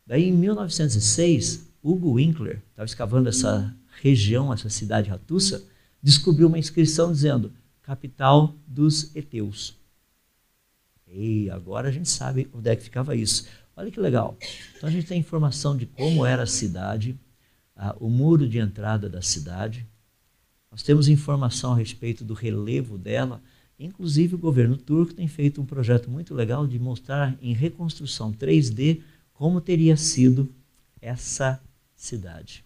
[0.06, 5.64] Daí, em 1906, Hugo Winkler estava escavando essa região, essa cidade Ratussa,
[6.02, 9.76] descobriu uma inscrição dizendo capital dos Eteus.
[11.08, 13.48] Ei, agora a gente sabe onde é que ficava isso.
[13.76, 14.38] Olha que legal.
[14.76, 17.18] Então a gente tem informação de como era a cidade,
[18.00, 19.88] o muro de entrada da cidade,
[20.72, 23.42] Nós temos informação a respeito do relevo dela.
[23.80, 29.02] Inclusive, o governo turco tem feito um projeto muito legal de mostrar em reconstrução 3D
[29.34, 30.50] como teria sido
[31.02, 31.62] essa
[31.96, 32.66] cidade.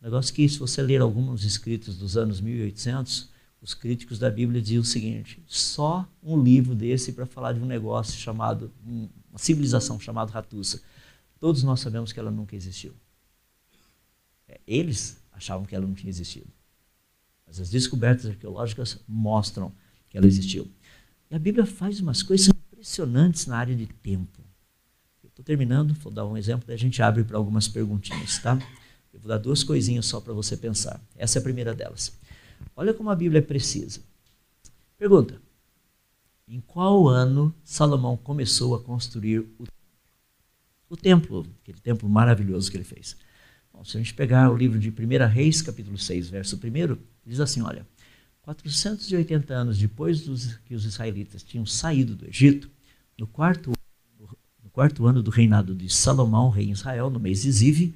[0.00, 3.30] Negócio que, se você ler alguns escritos dos anos 1800,
[3.60, 7.66] os críticos da Bíblia diziam o seguinte: só um livro desse para falar de um
[7.66, 10.82] negócio chamado, uma civilização chamada Ratussa.
[11.40, 12.94] Todos nós sabemos que ela nunca existiu.
[14.46, 16.48] É, eles achavam que ela não tinha existido.
[17.46, 19.72] Mas as descobertas arqueológicas mostram
[20.08, 20.68] que ela existiu.
[21.30, 24.42] E a Bíblia faz umas coisas impressionantes na área de tempo.
[25.24, 28.58] Estou terminando, vou dar um exemplo, daí a gente abre para algumas perguntinhas, tá?
[29.12, 30.98] Eu vou dar duas coisinhas só para você pensar.
[31.14, 32.18] Essa é a primeira delas.
[32.74, 34.00] Olha como a Bíblia é precisa.
[34.96, 35.38] Pergunta:
[36.48, 39.76] Em qual ano Salomão começou a construir o templo?
[40.88, 43.16] O templo, aquele templo maravilhoso que ele fez.
[43.76, 46.96] Bom, se a gente pegar o livro de 1 Reis, capítulo 6, verso 1,
[47.26, 47.86] diz assim: olha,
[48.40, 52.70] 480 anos depois dos, que os israelitas tinham saído do Egito,
[53.18, 53.72] no quarto,
[54.64, 57.94] no quarto ano do reinado de Salomão, rei em Israel, no mês de Ziv,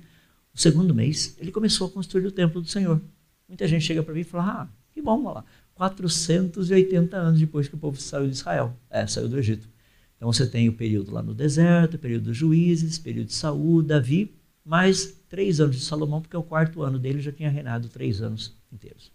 [0.52, 3.00] o segundo mês, ele começou a construir o templo do Senhor.
[3.48, 5.44] Muita gente chega para mim e fala: ah, que bom, olha lá.
[5.72, 9.66] 480 anos depois que o povo saiu de Israel, é, saiu do Egito.
[10.14, 13.82] Então você tem o período lá no deserto, o período dos juízes, período de Saul,
[13.82, 14.38] Davi,
[14.70, 18.56] mais três anos de Salomão, porque o quarto ano dele já tinha reinado três anos
[18.70, 19.10] inteiros.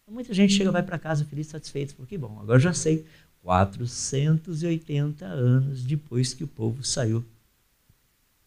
[0.00, 3.04] Então, muita gente chega, vai para casa feliz, satisfeito, porque bom, agora já sei,
[3.42, 7.24] 480 anos depois que o povo saiu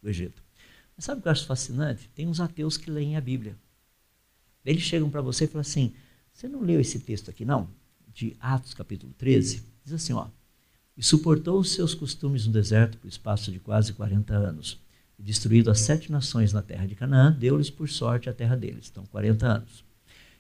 [0.02, 0.42] do Egito.
[0.96, 2.10] Mas sabe o que eu acho fascinante?
[2.16, 3.58] Tem uns ateus que leem a Bíblia.
[4.64, 5.94] Eles chegam para você e falam assim:
[6.32, 7.68] você não leu esse texto aqui, não?
[8.08, 9.66] De Atos capítulo 13?
[9.84, 10.28] Diz assim: ó.
[10.96, 14.80] E suportou os seus costumes no deserto por espaço de quase 40 anos.
[15.22, 18.90] E destruído as sete nações na terra de Canaã, deu-lhes por sorte a terra deles.
[18.92, 19.86] Então, 40 anos.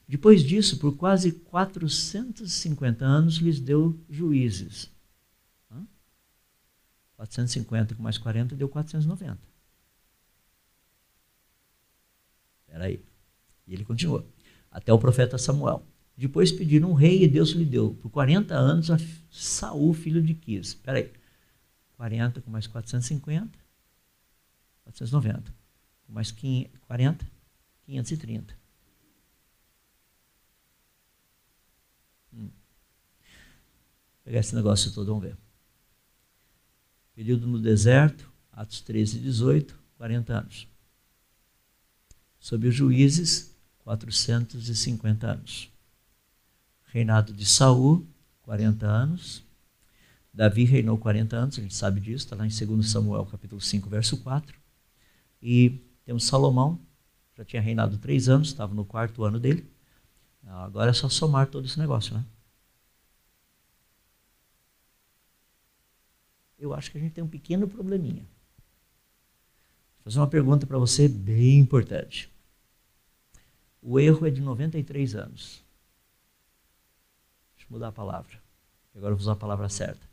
[0.07, 4.89] Depois disso, por quase 450 anos, lhes deu juízes.
[7.15, 9.37] 450 com mais 40 deu 490.
[12.65, 12.99] Espera aí.
[13.67, 14.25] E ele continua.
[14.71, 15.85] Até o profeta Samuel.
[16.17, 18.97] Depois pediram um rei e Deus lhe deu por 40 anos a
[19.29, 20.69] Saul, filho de Quis.
[20.69, 21.11] Espera aí.
[21.97, 23.60] 40 com mais 450.
[24.91, 25.53] 490.
[26.05, 27.25] Com mais 40,
[27.85, 28.53] 530.
[32.33, 32.39] Hum.
[32.39, 32.51] Vou
[34.23, 35.37] pegar esse negócio todo, vamos ver.
[37.15, 40.67] Período no deserto, Atos 13 e 18, 40 anos.
[42.39, 45.71] Sob os juízes, 450 anos.
[46.85, 48.05] Reinado de Saul,
[48.41, 49.43] 40 anos.
[50.33, 53.89] Davi reinou 40 anos, a gente sabe disso, está lá em 2 Samuel capítulo 5,
[53.89, 54.60] verso 4.
[55.41, 56.79] E temos Salomão,
[57.35, 59.65] já tinha reinado três anos, estava no quarto ano dele.
[60.45, 62.25] Agora é só somar todo esse negócio, né?
[66.59, 68.23] Eu acho que a gente tem um pequeno probleminha.
[69.97, 72.29] Vou fazer uma pergunta para você bem importante.
[73.81, 75.63] O erro é de 93 anos.
[77.55, 78.39] Deixa eu mudar a palavra.
[78.95, 80.07] Agora eu vou usar a palavra certa.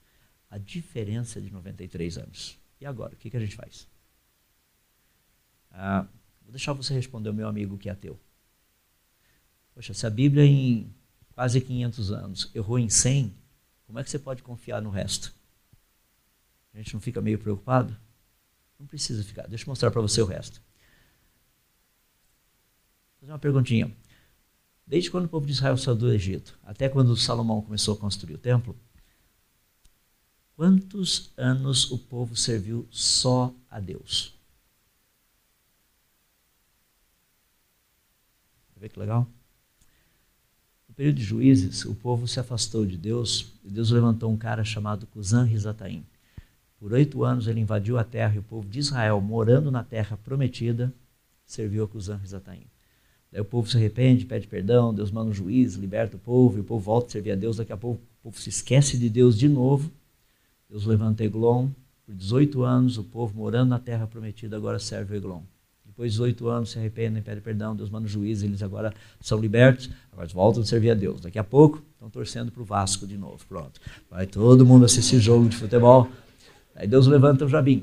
[0.50, 2.58] A diferença é de 93 anos.
[2.80, 3.86] E agora, o que, que a gente faz?
[5.80, 6.06] Ah,
[6.42, 8.18] vou deixar você responder o meu amigo que é ateu.
[9.74, 10.92] Poxa, se a Bíblia em
[11.32, 13.32] quase 500 anos errou em 100,
[13.86, 15.32] como é que você pode confiar no resto?
[16.74, 17.96] A gente não fica meio preocupado?
[18.78, 19.46] Não precisa ficar.
[19.46, 20.60] Deixa eu mostrar para você o resto
[23.20, 23.94] fazer uma perguntinha.
[24.86, 28.34] Desde quando o povo de Israel saiu do Egito, até quando Salomão começou a construir
[28.34, 28.76] o templo,
[30.56, 34.37] quantos anos o povo serviu só a Deus?
[38.80, 39.26] Vê que legal?
[40.88, 44.64] No período de juízes, o povo se afastou de Deus e Deus levantou um cara
[44.64, 46.04] chamado Cusã Rizataim.
[46.78, 50.16] Por oito anos ele invadiu a terra e o povo de Israel, morando na terra
[50.16, 50.92] prometida,
[51.44, 52.62] serviu a Cusã Rizataim.
[53.32, 56.60] Daí o povo se arrepende, pede perdão, Deus manda um juiz, liberta o povo, e
[56.60, 57.56] o povo volta a servir a Deus.
[57.56, 59.90] Daqui a pouco o povo se esquece de Deus de novo.
[60.70, 61.68] Deus levanta Eglon.
[62.06, 65.42] Por 18 anos, o povo morando na terra prometida agora serve Eglon.
[65.98, 69.36] Depois de 18 anos se arrependem, pedem perdão, Deus manda um juiz, eles agora são
[69.36, 71.20] libertos, agora voltam a servir a Deus.
[71.22, 73.44] Daqui a pouco estão torcendo para o Vasco de novo.
[73.48, 73.80] Pronto.
[74.08, 76.08] Vai todo mundo assistir jogo de futebol.
[76.76, 77.82] Aí Deus levanta o Jabim.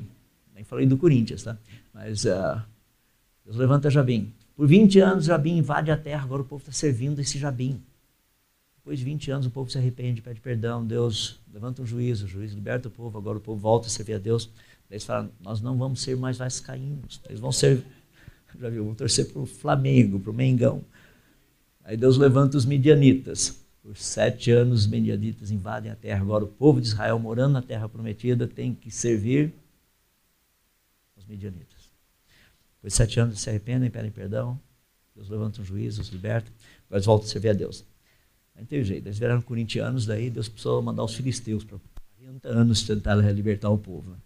[0.54, 1.58] Nem falei do Corinthians, tá?
[1.92, 2.58] Mas uh,
[3.44, 4.32] Deus levanta Jabim.
[4.56, 7.82] Por 20 anos, Jabim invade a terra, agora o povo está servindo esse Jabim.
[8.78, 12.28] Depois de 20 anos, o povo se arrepende, pede perdão, Deus levanta um juízo, o
[12.28, 14.48] juiz liberta o povo, agora o povo volta a servir a Deus.
[14.90, 17.84] Eles falam, nós não vamos ser mais vascaínos, eles vão ser,
[18.58, 20.84] já viu, vão torcer para o Flamengo, para o Mengão.
[21.84, 23.64] Aí Deus levanta os midianitas.
[23.82, 26.20] Por sete anos os midianitas invadem a terra.
[26.20, 29.52] Agora o povo de Israel morando na terra prometida tem que servir
[31.16, 31.90] os midianitas.
[32.76, 34.60] Depois de sete anos se arrependem, pedem perdão.
[35.14, 36.50] Deus levanta um juiz, os liberta.
[36.86, 37.84] Agora eles voltam a servir a Deus.
[38.54, 39.06] Aí não tem jeito.
[39.06, 41.78] Eles viraram corintianos, daí Deus precisou mandar os filisteus para
[42.18, 44.10] 40 anos tentar libertar o povo.
[44.10, 44.16] Né?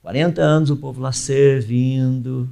[0.00, 2.48] 40 anos o povo lá servindo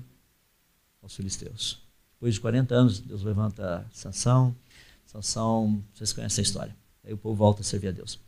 [1.04, 1.80] aos filisteus.
[2.14, 4.56] Depois de 40 anos, Deus levanta Sansão.
[5.04, 6.76] Sansão, vocês conhecem a história.
[7.04, 8.18] Aí o povo volta a servir a Deus.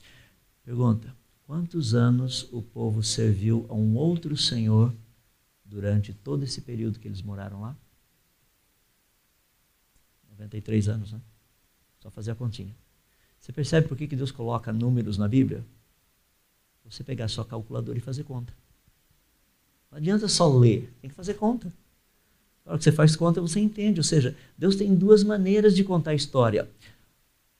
[0.63, 1.13] Pergunta:
[1.47, 4.95] quantos anos o povo serviu a um outro Senhor
[5.65, 7.77] durante todo esse período que eles moraram lá?
[10.31, 11.21] 93 anos, né?
[12.01, 12.77] Só fazer a continha.
[13.41, 15.65] Você percebe por que Deus coloca números na Bíblia?
[16.85, 18.53] Você pegar sua calculadora e fazer conta.
[19.91, 21.73] Não adianta só ler, tem que fazer conta.
[22.67, 24.01] Na hora que você faz conta, você entende.
[24.01, 26.69] Ou seja, Deus tem duas maneiras de contar a história.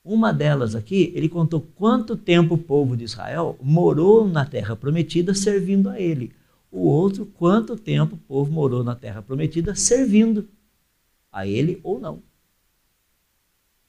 [0.03, 5.33] Uma delas aqui, ele contou quanto tempo o povo de Israel morou na terra prometida
[5.33, 6.33] servindo a ele.
[6.69, 10.47] O outro, quanto tempo o povo morou na terra prometida servindo
[11.31, 12.15] a ele ou não.
[12.15, 12.23] Vou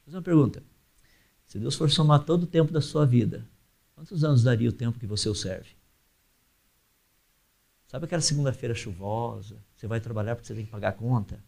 [0.05, 0.63] fazer uma pergunta.
[1.47, 3.45] Se Deus for somar todo o tempo da sua vida,
[3.95, 5.71] quantos anos daria o tempo que você o serve?
[7.89, 9.57] Sabe aquela segunda-feira chuvosa?
[9.79, 11.39] Você vai trabalhar porque você tem que pagar a conta?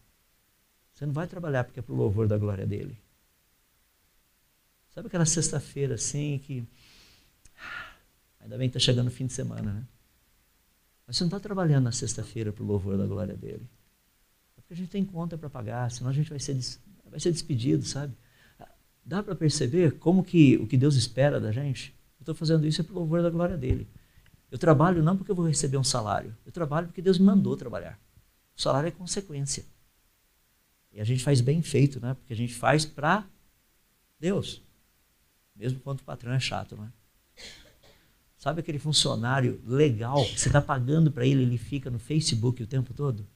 [0.95, 2.97] Você não vai trabalhar porque é para o louvor da glória dele.
[4.95, 6.65] Sabe aquela sexta-feira assim que.
[8.39, 9.85] Ainda bem que está chegando o fim de semana, né?
[11.09, 13.69] Mas você não está trabalhando na sexta-feira para o louvor da glória dele.
[14.57, 16.57] É porque a gente tem conta para pagar, senão a gente vai ser,
[17.11, 18.15] vai ser despedido, sabe?
[19.05, 21.93] Dá para perceber como que o que Deus espera da gente?
[22.21, 23.89] Eu estou fazendo isso é para o louvor da glória dele.
[24.53, 26.37] Eu trabalho não porque eu vou receber um salário.
[26.47, 27.99] Eu trabalho porque Deus me mandou trabalhar.
[28.61, 29.65] O salário é consequência.
[30.93, 32.13] E a gente faz bem feito, né?
[32.13, 33.27] Porque a gente faz para
[34.19, 34.61] Deus.
[35.57, 36.93] Mesmo quando o patrão é chato, né?
[38.37, 42.93] Sabe aquele funcionário legal você está pagando para ele, ele fica no Facebook o tempo
[42.93, 43.27] todo?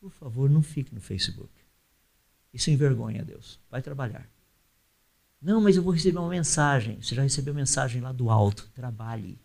[0.00, 1.52] Por favor, não fique no Facebook.
[2.50, 3.60] Isso envergonha a Deus.
[3.70, 4.26] Vai trabalhar.
[5.38, 7.02] Não, mas eu vou receber uma mensagem.
[7.02, 8.70] Você já recebeu mensagem lá do alto.
[8.74, 9.38] Trabalhe.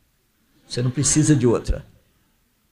[0.66, 1.86] Você não precisa de outra.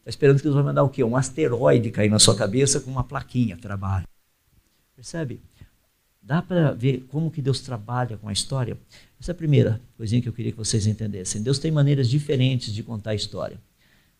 [0.05, 1.03] Está esperando que Deus vai mandar o quê?
[1.03, 3.57] Um asteroide cair na sua cabeça com uma plaquinha.
[3.57, 4.05] Trabalhe.
[4.95, 5.41] Percebe?
[6.21, 8.77] Dá para ver como que Deus trabalha com a história?
[9.19, 11.41] Essa é a primeira coisinha que eu queria que vocês entendessem.
[11.41, 13.59] Deus tem maneiras diferentes de contar a história.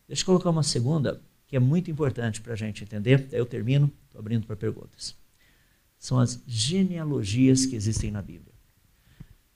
[0.08, 3.28] Deixa eu colocar uma segunda, que é muito importante para a gente entender.
[3.30, 5.14] Daí eu termino, estou abrindo para perguntas.
[5.96, 8.52] São as genealogias que existem na Bíblia.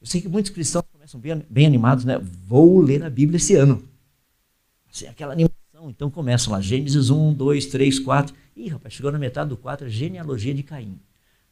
[0.00, 2.18] Eu sei que muitos cristãos começam bem, bem animados, né?
[2.18, 3.82] Vou ler a Bíblia esse ano.
[4.88, 5.59] Assim, aquela animação.
[5.88, 8.34] Então começam lá, Gênesis 1, 2, 3, 4.
[8.56, 10.98] Ih, rapaz, chegou na metade do 4, a genealogia de Caim.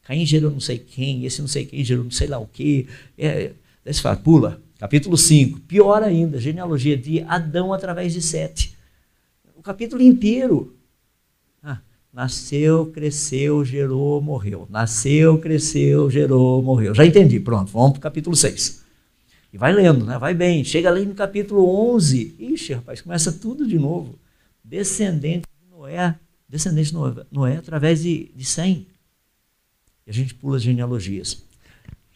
[0.02, 2.86] Caim gerou não sei quem, esse não sei quem gerou não sei lá o quê.
[3.16, 3.52] É,
[3.84, 5.60] daí você fala, pula, capítulo 5.
[5.60, 8.76] Pior ainda, genealogia de Adão através de Sete.
[9.54, 10.78] O capítulo inteiro
[12.18, 14.66] Nasceu, cresceu, gerou, morreu.
[14.70, 16.94] Nasceu, cresceu, gerou, morreu.
[16.94, 18.84] Já entendi, pronto, vamos para o capítulo 6.
[19.52, 20.18] E vai lendo, né?
[20.18, 20.62] vai bem.
[20.64, 22.36] Chega ali no capítulo 11.
[22.38, 24.18] Ixi, rapaz, começa tudo de novo.
[24.62, 26.18] Descendente de Noé,
[26.48, 26.96] descendente de
[27.30, 28.86] Noé, através de, de Sem.
[30.06, 31.42] E a gente pula as genealogias.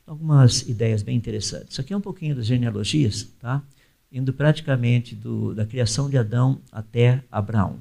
[0.06, 1.72] Algumas ideias bem interessantes.
[1.72, 3.62] Isso aqui é um pouquinho das genealogias, tá?
[4.10, 7.78] Indo praticamente do, da criação de Adão até Abraão.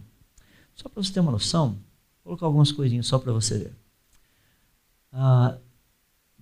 [0.74, 1.78] Só para você ter uma noção,
[2.24, 3.74] Vou colocar algumas coisinhas só para você ver.
[5.12, 5.58] Ah,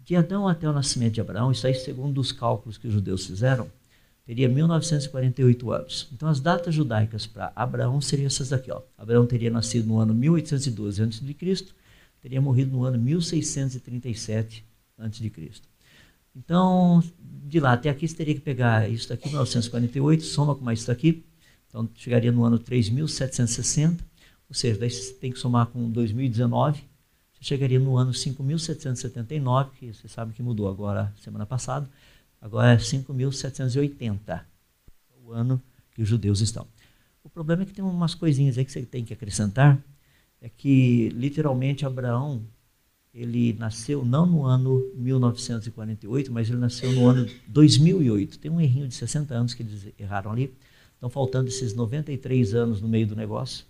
[0.09, 3.27] de Adão até o nascimento de Abraão, isso aí segundo os cálculos que os judeus
[3.27, 3.69] fizeram,
[4.25, 6.07] teria 1948 anos.
[6.11, 8.71] Então as datas judaicas para Abraão seriam essas daqui.
[8.71, 8.81] Ó.
[8.97, 11.65] Abraão teria nascido no ano 1812 a.C.,
[12.19, 14.65] teria morrido no ano 1637
[14.97, 15.31] a.C.
[16.35, 20.79] Então, de lá até aqui, você teria que pegar isso daqui, 1948, soma com mais
[20.79, 21.23] isso daqui,
[21.67, 24.03] então chegaria no ano 3760,
[24.49, 26.88] ou seja, daí você tem que somar com 2019, você
[27.39, 31.89] chegaria no ano 5.779, que você sabe que mudou agora semana passada,
[32.41, 34.43] agora é 5.780, é
[35.23, 35.61] o ano
[35.93, 36.67] que os judeus estão.
[37.23, 39.77] O problema é que tem umas coisinhas aí que você tem que acrescentar,
[40.41, 42.41] é que literalmente Abraão,
[43.13, 48.39] ele nasceu não no ano 1948, mas ele nasceu no ano 2008.
[48.39, 50.53] Tem um errinho de 60 anos que eles erraram ali.
[50.93, 53.65] Estão faltando esses 93 anos no meio do negócio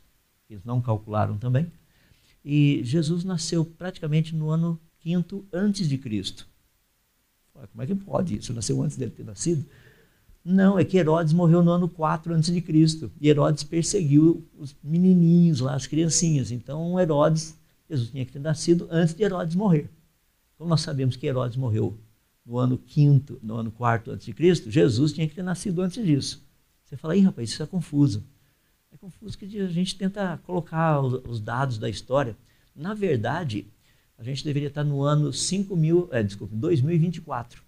[0.50, 1.72] eles não calcularam também.
[2.44, 6.48] E Jesus nasceu praticamente no ano quinto antes de Cristo.
[7.72, 8.54] Como é que pode isso?
[8.54, 9.66] Nasceu antes dele ter nascido?
[10.44, 13.12] Não, é que Herodes morreu no ano 4 antes de Cristo.
[13.20, 16.52] E Herodes perseguiu os menininhos lá, as criancinhas.
[16.52, 17.56] Então Herodes,
[17.90, 19.90] Jesus tinha que ter nascido antes de Herodes morrer.
[20.58, 21.98] Como nós sabemos que Herodes morreu
[22.46, 26.04] no ano quinto, no ano quarto antes de Cristo, Jesus tinha que ter nascido antes
[26.04, 26.44] disso.
[26.84, 28.24] Você fala, aí rapaz, isso é confuso.
[28.92, 32.36] É confuso que a gente tenta colocar os dados da história.
[32.76, 33.68] Na verdade,
[34.18, 37.64] a gente deveria estar no ano 5000, é, desculpa, 2024.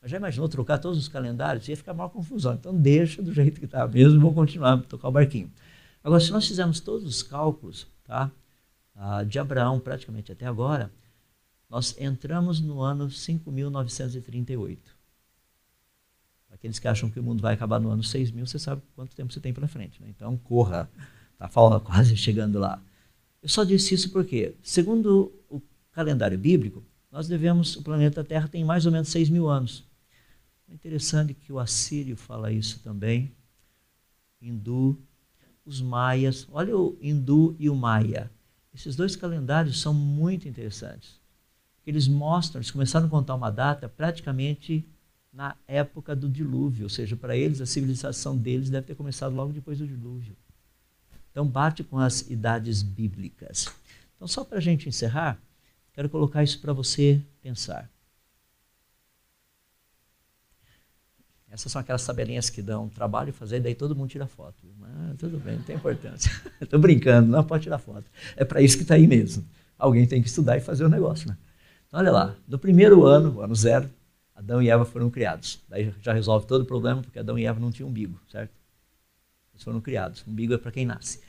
[0.00, 1.66] Mas já imaginou trocar todos os calendários?
[1.68, 2.54] Ia ficar mal confusão.
[2.54, 5.50] Então deixa do jeito que está mesmo vamos continuar a tocar o barquinho.
[6.04, 8.30] Agora, se nós fizermos todos os cálculos tá,
[8.94, 10.92] ah, de Abraão praticamente até agora,
[11.68, 14.95] nós entramos no ano 5938.
[16.66, 19.32] Aqueles que acham que o mundo vai acabar no ano 6000, você sabe quanto tempo
[19.32, 20.02] você tem pela frente.
[20.02, 20.08] Né?
[20.10, 20.90] Então, corra.
[21.34, 21.48] Está
[21.78, 22.82] quase chegando lá.
[23.40, 25.62] Eu só disse isso porque, segundo o
[25.92, 29.84] calendário bíblico, nós devemos, o planeta Terra tem mais ou menos 6 mil anos.
[30.68, 33.30] É interessante que o assírio fala isso também,
[34.42, 34.98] hindu,
[35.64, 38.28] os maias, olha o hindu e o maia.
[38.74, 41.20] Esses dois calendários são muito interessantes.
[41.86, 44.84] Eles mostram, eles começaram a contar uma data praticamente
[45.36, 49.52] na época do dilúvio, ou seja, para eles a civilização deles deve ter começado logo
[49.52, 50.34] depois do dilúvio.
[51.30, 53.68] Então bate com as idades bíblicas.
[54.16, 55.38] Então só para a gente encerrar,
[55.92, 57.90] quero colocar isso para você pensar.
[61.50, 64.66] Essas são aquelas tabelinhas que dão trabalho fazer, daí todo mundo tira foto.
[64.78, 66.30] Mas tudo bem, não tem importância.
[66.60, 68.10] Estou brincando, não pode tirar foto.
[68.36, 69.44] É para isso que está aí mesmo.
[69.78, 71.28] Alguém tem que estudar e fazer o negócio.
[71.28, 71.36] Né?
[71.86, 73.88] Então, olha lá, no primeiro ano, ano zero,
[74.36, 75.60] Adão e Eva foram criados.
[75.66, 78.52] Daí já resolve todo o problema, porque Adão e Eva não tinham umbigo, certo?
[79.54, 80.22] Eles foram criados.
[80.28, 81.20] Umbigo é para quem nasce.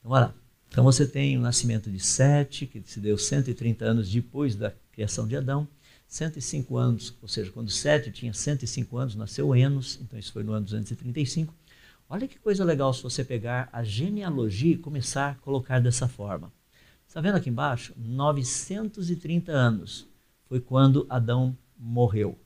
[0.00, 0.34] Então, olha lá.
[0.68, 5.28] Então você tem o nascimento de Sete, que se deu 130 anos depois da criação
[5.28, 5.68] de Adão.
[6.08, 10.52] 105 anos, ou seja, quando Sete tinha 105 anos, nasceu Enos, então isso foi no
[10.52, 11.54] ano 235.
[12.08, 16.52] Olha que coisa legal se você pegar a genealogia e começar a colocar dessa forma.
[17.06, 17.94] Está vendo aqui embaixo?
[17.96, 20.06] 930 anos
[20.46, 22.38] foi quando Adão morreu.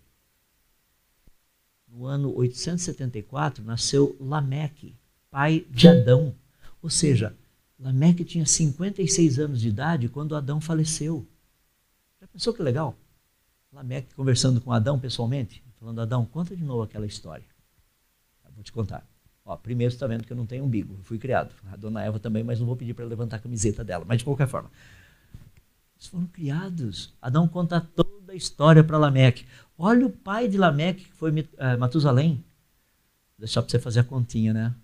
[1.89, 4.95] No ano 874 nasceu Lameque,
[5.30, 6.34] pai de Adão.
[6.82, 7.36] Ou seja,
[7.78, 11.26] Lameque tinha 56 anos de idade quando Adão faleceu.
[12.20, 12.97] Já pensou que legal?
[13.72, 17.45] Lameque conversando com Adão pessoalmente, falando: Adão, conta de novo aquela história.
[18.45, 19.07] Eu vou te contar.
[19.45, 21.55] Ó, primeiro você está vendo que eu não tenho umbigo, eu fui criado.
[21.72, 24.05] A dona Eva também, mas não vou pedir para levantar a camiseta dela.
[24.07, 24.70] Mas de qualquer forma,
[25.97, 27.14] eles foram criados.
[27.22, 29.47] Adão conta toda a história para Lameque.
[29.76, 32.45] Olha o pai de Lameque, que foi uh, Matusalém.
[33.39, 34.74] Deixar para você fazer a continha, né?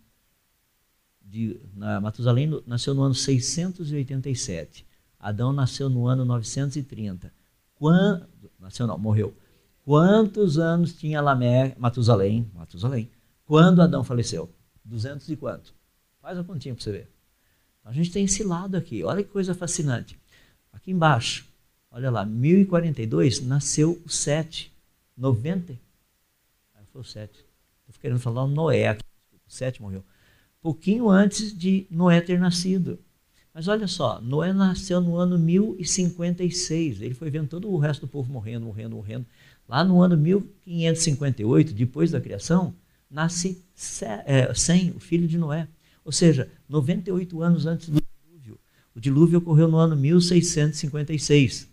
[1.21, 4.87] De, na, Matusalém nasceu no ano 687.
[5.19, 7.33] Adão nasceu no ano 930.
[7.75, 8.29] Quando,
[8.59, 9.37] nasceu não, morreu.
[9.83, 13.11] Quantos anos tinha Lameque, Matusalém, Matusalém,
[13.45, 14.51] quando Adão faleceu?
[14.85, 15.75] 200 e quanto?
[16.21, 17.11] Faz a continha para você ver.
[17.85, 19.03] A gente tem esse lado aqui.
[19.03, 20.19] Olha que coisa fascinante.
[20.73, 21.47] Aqui embaixo,
[21.95, 24.73] olha lá, 1042 nasceu o Sete.
[25.17, 25.73] 90.
[26.75, 27.31] Aí foi o 7.
[27.89, 29.05] Estou querendo falar o Noé aqui.
[29.47, 30.03] O 7 morreu.
[30.61, 32.99] Pouquinho antes de Noé ter nascido.
[33.53, 37.01] Mas olha só, Noé nasceu no ano 1056.
[37.01, 39.25] Ele foi vendo todo o resto do povo morrendo, morrendo, morrendo.
[39.69, 42.75] Lá no ano 1558, depois da criação,
[43.09, 45.69] nasce Sem, o filho de Noé.
[46.05, 48.59] Ou seja, 98 anos antes do dilúvio.
[48.95, 51.73] O dilúvio ocorreu no ano 1656.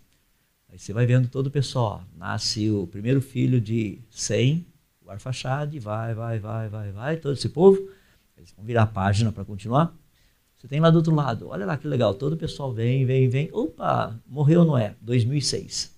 [0.72, 2.02] Aí você vai vendo todo o pessoal.
[2.16, 4.64] Nasce o primeiro filho de Sem,
[5.04, 7.90] o Arfaxade, vai, vai, vai, vai, vai, todo esse povo.
[8.38, 9.94] Eles vão virar a página para continuar.
[10.56, 13.28] Você tem lá do outro lado, olha lá que legal, todo o pessoal vem, vem,
[13.28, 13.50] vem.
[13.52, 15.94] Opa, morreu Noé, 2006.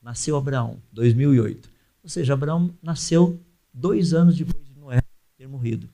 [0.00, 1.68] Nasceu Abraão, 2008.
[2.04, 3.40] Ou seja, Abraão nasceu
[3.74, 5.02] dois anos depois de Noé
[5.36, 5.88] ter morrido.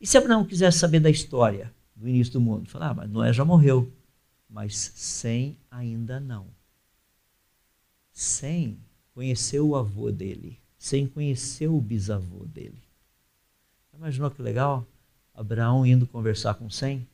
[0.00, 2.68] E se Abraão quisesse saber da história do início do mundo?
[2.68, 3.88] Falar, ah, mas Noé já morreu,
[4.48, 6.46] mas sem ainda não
[8.20, 8.76] sem
[9.14, 12.78] conhecer o avô dele, sem conhecer o bisavô dele.
[13.94, 14.86] Imaginou que legal?
[15.32, 17.08] Abraão indo conversar com Sem?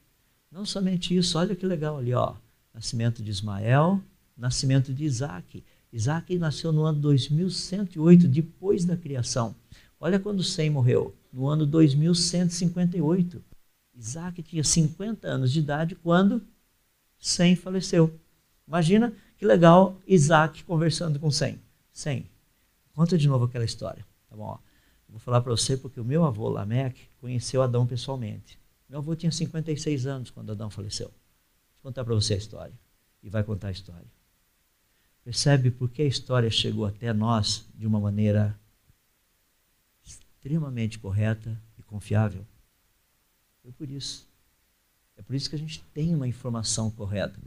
[0.50, 2.34] Não somente isso, olha que legal ali, ó.
[2.74, 4.02] Nascimento de Ismael,
[4.36, 5.62] nascimento de Isaac.
[5.92, 9.54] Isaac nasceu no ano 2108, depois da criação.
[10.00, 13.44] Olha quando Sem morreu, no ano 2158.
[13.94, 16.42] Isaac tinha 50 anos de idade quando
[17.16, 18.12] Sem faleceu.
[18.66, 21.60] Imagina que legal, Isaac conversando com Sem.
[21.92, 22.28] Sem,
[22.94, 24.04] conta de novo aquela história.
[24.28, 24.44] Tá bom?
[24.44, 24.58] Ó.
[25.08, 28.58] Vou falar para você porque o meu avô Lameque conheceu Adão pessoalmente.
[28.88, 31.08] Meu avô tinha 56 anos quando Adão faleceu.
[31.08, 32.74] Vou contar para você a história.
[33.22, 34.06] E vai contar a história.
[35.24, 38.58] Percebe por que a história chegou até nós de uma maneira
[40.04, 42.46] extremamente correta e confiável?
[43.62, 44.28] Foi por isso.
[45.16, 47.40] É por isso que a gente tem uma informação correta.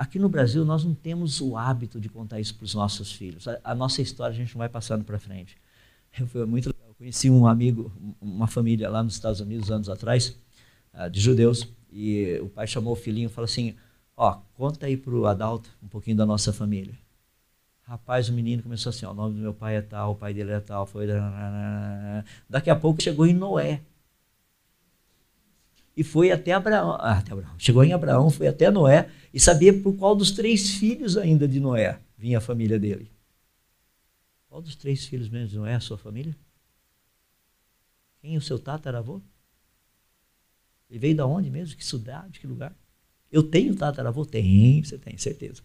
[0.00, 3.46] Aqui no Brasil, nós não temos o hábito de contar isso para os nossos filhos.
[3.46, 5.58] A, a, nossa história a gente não vai passando para frente.
[6.28, 6.88] Foi muito legal.
[6.88, 10.34] Eu conheci um amigo, uma família lá nos Estados Unidos, anos atrás,
[10.90, 13.76] ah, de judeus, e o pai chamou o filhinho e falou assim:
[14.16, 16.98] Ó, conta aí para o Adalto um pouquinho da nossa família.
[17.82, 20.52] Rapaz, o menino começou assim: o nome do meu pai é tal, o pai dele
[20.52, 21.08] é tal, foi.
[22.48, 23.82] Daqui a pouco chegou em Noé
[25.96, 29.72] e foi até Abraão, ah, até Abraão, chegou em Abraão, foi até Noé e sabia
[29.72, 33.10] por qual dos três filhos ainda de Noé vinha a família dele.
[34.48, 36.36] Qual dos três filhos mesmo de Noé é a sua família?
[38.20, 39.20] Quem é o seu tataravô?
[40.88, 41.76] Ele veio da onde mesmo?
[41.76, 42.40] Que cidade?
[42.40, 42.74] Que lugar?
[43.30, 44.26] Eu tenho tataravô?
[44.26, 45.62] Tem, você tem, certeza.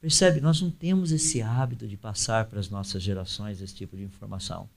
[0.00, 0.40] Percebe?
[0.40, 4.68] Nós não temos esse hábito de passar para as nossas gerações esse tipo de informação.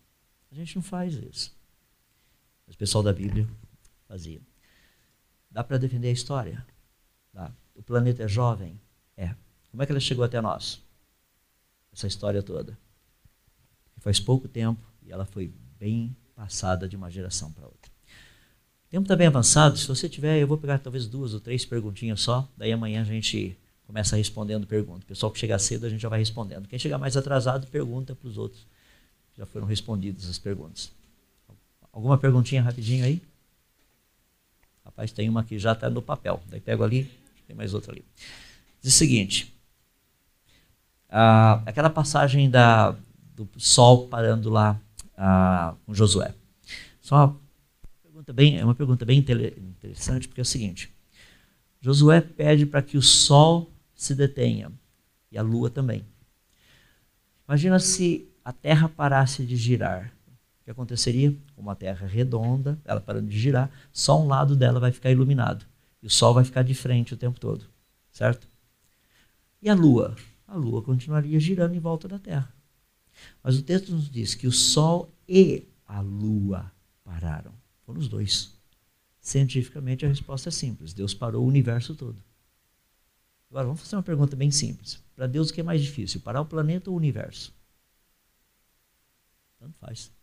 [0.52, 1.56] A gente não faz isso.
[2.66, 3.48] Mas o pessoal da Bíblia
[4.08, 4.42] fazia.
[5.50, 6.66] Dá para defender a história?
[7.34, 7.52] Dá.
[7.76, 8.80] O planeta é jovem?
[9.16, 9.36] É.
[9.72, 10.82] Como é que ela chegou até nós?
[11.94, 12.78] Essa história toda.
[13.96, 17.92] E faz pouco tempo e ela foi bem passada de uma geração para outra.
[18.90, 19.78] Tempo está bem avançado.
[19.78, 22.48] Se você tiver, eu vou pegar talvez duas ou três perguntinhas só.
[22.56, 25.04] Daí amanhã a gente começa respondendo perguntas.
[25.04, 26.68] O pessoal que chegar cedo a gente já vai respondendo.
[26.68, 28.66] Quem chegar mais atrasado pergunta para os outros.
[29.38, 30.92] Já foram respondidas as perguntas.
[31.92, 33.22] Alguma perguntinha rapidinho aí?
[34.88, 36.42] Rapaz, tem uma que já está no papel.
[36.48, 37.12] Daí pego ali,
[37.46, 38.06] tem mais outra ali.
[38.82, 39.54] Diz o seguinte:
[41.10, 42.96] ah, aquela passagem da,
[43.36, 44.80] do sol parando lá
[45.18, 46.34] ah, com Josué.
[47.02, 47.40] Só uma
[48.02, 50.90] pergunta bem, é uma pergunta bem interessante, porque é o seguinte:
[51.82, 54.72] Josué pede para que o sol se detenha
[55.30, 56.06] e a lua também.
[57.46, 60.17] Imagina se a terra parasse de girar
[60.68, 61.34] que aconteceria?
[61.56, 65.66] Uma Terra redonda, ela parando de girar, só um lado dela vai ficar iluminado.
[66.04, 67.64] E o Sol vai ficar de frente o tempo todo.
[68.12, 68.46] Certo?
[69.62, 70.14] E a Lua?
[70.46, 72.54] A Lua continuaria girando em volta da Terra.
[73.42, 76.70] Mas o texto nos diz que o Sol e a Lua
[77.02, 77.54] pararam.
[77.86, 78.54] Foram os dois.
[79.22, 82.22] Cientificamente a resposta é simples: Deus parou o universo todo.
[83.50, 85.02] Agora vamos fazer uma pergunta bem simples.
[85.16, 87.54] Para Deus o que é mais difícil, parar o planeta ou o universo?
[89.60, 90.17] Tanto faz.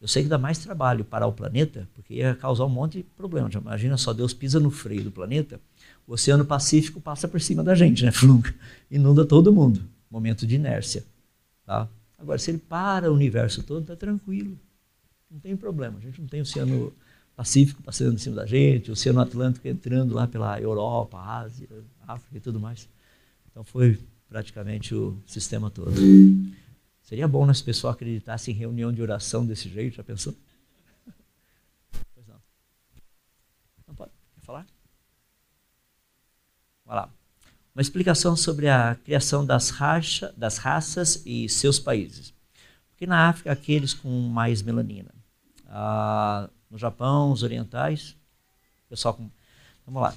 [0.00, 3.02] Eu sei que dá mais trabalho parar o planeta, porque ia causar um monte de
[3.02, 3.52] problemas.
[3.54, 5.60] Imagina só, Deus pisa no freio do planeta,
[6.06, 8.12] o Oceano Pacífico passa por cima da gente, né?
[8.90, 9.82] Inunda todo mundo.
[10.10, 11.04] Momento de inércia.
[11.66, 11.88] Tá?
[12.16, 14.58] Agora, se ele para o universo todo, está tranquilo.
[15.30, 15.98] Não tem problema.
[15.98, 16.92] A gente não tem o Oceano
[17.36, 21.68] Pacífico passando em cima da gente, o Oceano Atlântico entrando lá pela Europa, Ásia,
[22.06, 22.88] África e tudo mais.
[23.50, 23.98] Então foi
[24.28, 25.92] praticamente o sistema todo.
[27.08, 30.34] Seria bom né, se o pessoal acreditasse em reunião de oração desse jeito, já pensou?
[32.14, 32.36] Pois não.
[33.86, 34.10] Não pode?
[34.34, 34.66] Quer falar?
[36.84, 37.10] Vai lá.
[37.74, 42.34] Uma explicação sobre a criação das, racha, das raças e seus países.
[42.90, 45.14] Porque na África, aqueles com mais melanina.
[45.66, 48.18] Ah, no Japão, os orientais,
[48.86, 49.30] pessoal com.
[49.86, 50.14] Vamos lá.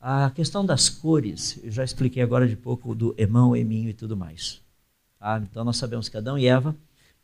[0.00, 4.16] A questão das cores, eu já expliquei agora de pouco do emão, eminho e tudo
[4.16, 4.65] mais.
[5.50, 6.74] Então nós sabemos que Adão e Eva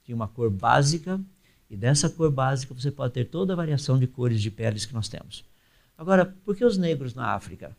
[0.04, 1.20] tinham uma cor básica,
[1.70, 4.92] e dessa cor básica você pode ter toda a variação de cores de peles que
[4.92, 5.44] nós temos.
[5.96, 7.76] Agora, por que os negros na África?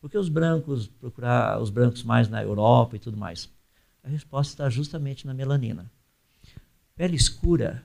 [0.00, 3.48] Por que os brancos procurar os brancos mais na Europa e tudo mais?
[4.04, 5.90] A resposta está justamente na melanina.
[6.94, 7.84] Pele escura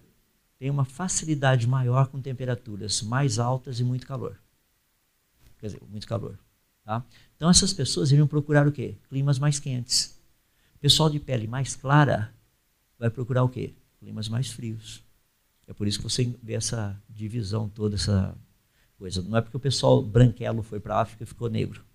[0.59, 4.37] tem uma facilidade maior com temperaturas mais altas e muito calor.
[5.57, 6.37] Quer dizer, muito calor.
[6.83, 7.03] Tá?
[7.35, 8.95] Então essas pessoas iriam procurar o quê?
[9.09, 10.20] Climas mais quentes.
[10.81, 12.33] Pessoal de pele mais clara
[12.97, 13.75] vai procurar o quê?
[13.99, 15.03] Climas mais frios.
[15.67, 18.35] É por isso que você vê essa divisão toda, essa
[18.97, 19.21] coisa.
[19.21, 21.85] Não é porque o pessoal branquelo foi para a África e ficou negro.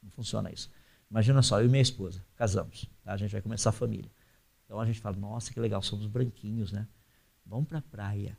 [0.00, 0.70] Não funciona isso.
[1.10, 2.88] Imagina só, eu e minha esposa, casamos.
[3.02, 3.14] Tá?
[3.14, 4.08] A gente vai começar a família.
[4.64, 6.86] Então a gente fala, nossa, que legal, somos branquinhos, né?
[7.44, 8.38] Vamos para a praia.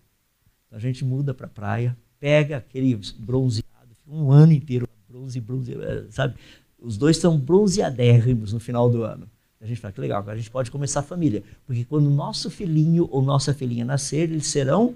[0.68, 5.42] Então a gente muda para a praia, pega aquele bronzeado, fica um ano inteiro bronze,
[5.42, 5.74] bronze,
[6.12, 6.40] sabe?
[6.80, 9.30] Os dois estão bronzeadérrimos no final do ano.
[9.62, 11.44] A gente fala que legal, agora a gente pode começar a família.
[11.68, 14.96] Porque quando o nosso filhinho ou nossa filhinha nascer, eles serão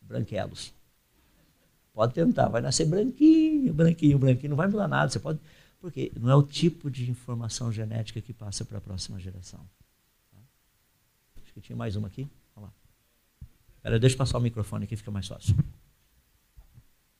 [0.00, 0.72] branquelos.
[1.92, 5.10] Pode tentar, vai nascer branquinho, branquinho, branquinho, não vai mudar nada.
[5.10, 5.38] Você pode,
[5.78, 9.60] porque não é o tipo de informação genética que passa para a próxima geração.
[11.42, 12.26] Acho que tinha mais uma aqui.
[12.54, 13.46] Vamos lá.
[13.82, 15.54] Pera, deixa eu passar o microfone aqui, fica mais fácil.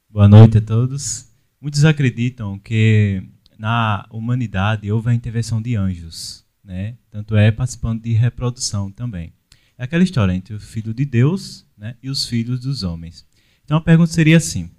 [0.08, 1.28] Boa noite a todos.
[1.60, 3.28] Muitos acreditam que
[3.58, 6.96] na humanidade houve a intervenção de anjos, né?
[7.10, 9.32] Tanto é participando de reprodução também.
[9.76, 13.26] É aquela história entre o filho de Deus né, e os filhos dos homens.
[13.64, 14.70] Então a pergunta seria assim: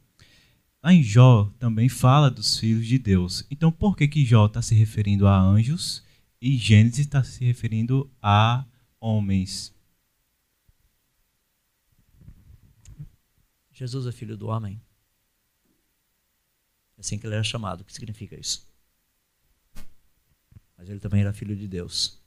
[0.81, 3.45] lá em Jó também fala dos filhos de Deus.
[3.51, 6.03] Então, por que, que Jó está se referindo a anjos
[6.41, 8.65] e Gênesis está se referindo a
[8.99, 9.73] homens?
[13.71, 14.81] Jesus é filho do homem.
[16.97, 17.81] É assim que ele era chamado.
[17.81, 18.68] O que significa isso?
[20.79, 22.17] Mas ele também era filho de Deus.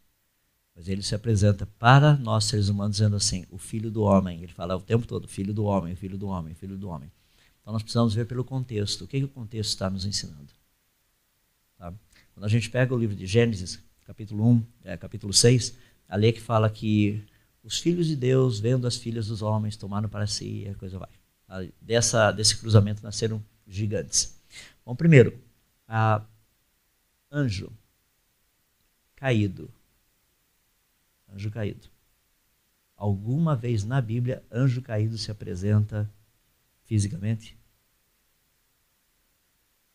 [0.77, 4.43] Mas ele se apresenta para nós seres humanos dizendo assim: o filho do homem.
[4.43, 7.11] Ele fala o tempo todo: filho do homem, filho do homem, filho do homem.
[7.61, 9.05] Então nós precisamos ver pelo contexto.
[9.05, 10.53] O que, que o contexto está nos ensinando?
[11.79, 11.95] Tá?
[12.35, 15.75] Quando a gente pega o livro de Gênesis, capítulo 1, é, capítulo 6,
[16.07, 17.25] ali é que fala que
[17.63, 20.99] os filhos de Deus, vendo as filhas dos homens, tomaram para si e a coisa
[20.99, 21.73] vai.
[21.81, 24.39] Dessa, desse cruzamento nasceram gigantes.
[24.85, 25.39] Bom, primeiro,
[25.89, 26.23] a
[27.31, 27.73] anjo
[29.23, 29.71] caído.
[31.33, 31.89] Anjo caído.
[32.97, 36.13] Alguma vez na Bíblia, anjo caído se apresenta
[36.83, 37.57] fisicamente?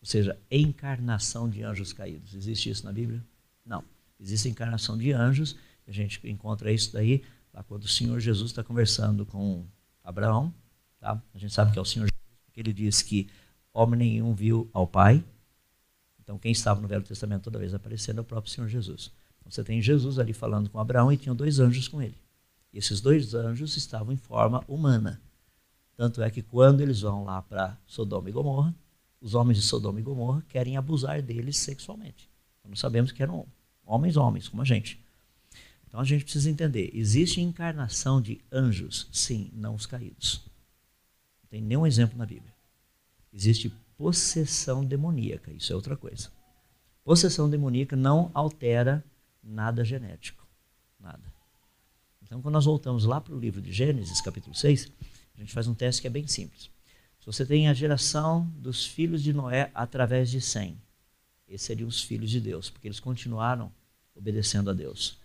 [0.00, 2.32] Ou seja, encarnação de anjos caídos.
[2.32, 3.22] Existe isso na Bíblia?
[3.66, 3.84] Não.
[4.18, 5.54] Existe encarnação de anjos.
[5.86, 7.22] A gente encontra isso daí
[7.52, 9.66] lá quando o Senhor Jesus está conversando com
[10.02, 10.54] Abraão.
[10.98, 11.22] Tá?
[11.34, 13.28] A gente sabe que é o Senhor Jesus, porque ele diz que
[13.74, 15.22] homem nenhum viu ao Pai.
[16.18, 19.12] Então, quem estava no Velho Testamento toda vez aparecendo é o próprio Senhor Jesus.
[19.48, 22.16] Você tem Jesus ali falando com Abraão e tinham dois anjos com ele.
[22.72, 25.20] E esses dois anjos estavam em forma humana.
[25.96, 28.74] Tanto é que quando eles vão lá para Sodoma e Gomorra,
[29.20, 32.30] os homens de Sodoma e Gomorra querem abusar deles sexualmente.
[32.60, 33.46] Então, nós sabemos que eram
[33.84, 35.00] homens, homens, como a gente.
[35.88, 39.08] Então a gente precisa entender: existe encarnação de anjos?
[39.10, 40.42] Sim, não os caídos.
[41.42, 42.52] Não tem nenhum exemplo na Bíblia.
[43.32, 46.30] Existe possessão demoníaca, isso é outra coisa.
[47.02, 49.02] Possessão demoníaca não altera
[49.42, 50.46] nada genético.
[50.98, 51.22] Nada.
[52.22, 54.90] Então, quando nós voltamos lá para o livro de Gênesis, capítulo 6,
[55.34, 56.70] a gente faz um teste que é bem simples.
[57.20, 60.78] Se você tem a geração dos filhos de Noé através de Sem,
[61.48, 63.72] esses seriam os filhos de Deus, porque eles continuaram
[64.14, 65.16] obedecendo a Deus.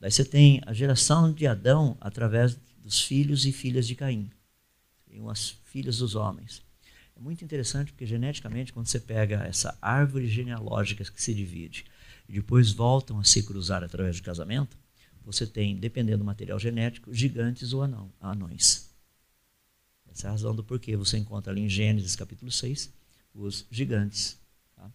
[0.00, 4.30] Daí você tem a geração de Adão através dos filhos e filhas de Caim,
[5.04, 6.62] seriam as filhas dos homens.
[7.14, 11.84] É muito interessante porque geneticamente, quando você pega essa árvore genealógica que se divide
[12.28, 14.76] e depois voltam a se cruzar através do casamento,
[15.24, 18.90] você tem, dependendo do material genético, gigantes ou anão, anões.
[20.10, 22.92] Essa é a razão do porquê você encontra ali em Gênesis capítulo 6
[23.34, 24.38] os gigantes.
[24.74, 24.90] Tá?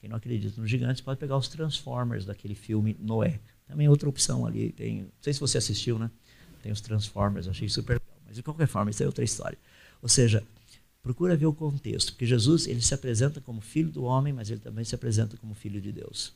[0.00, 3.40] Quem não acredita nos gigantes pode pegar os Transformers daquele filme Noé.
[3.66, 4.72] Também outra opção ali.
[4.72, 6.10] Tem, não sei se você assistiu, né?
[6.62, 8.20] Tem os Transformers, achei super legal.
[8.26, 9.58] Mas de qualquer forma, isso é outra história.
[10.02, 10.42] Ou seja,
[11.02, 14.60] procura ver o contexto, porque Jesus ele se apresenta como filho do homem, mas ele
[14.60, 16.34] também se apresenta como filho de Deus.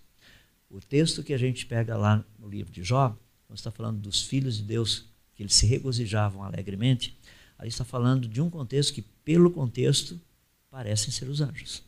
[0.70, 4.22] O texto que a gente pega lá no livro de Jó, quando está falando dos
[4.22, 7.18] filhos de Deus que eles se regozijavam alegremente,
[7.60, 10.18] Ali está falando de um contexto que, pelo contexto,
[10.70, 11.82] parecem ser os anjos.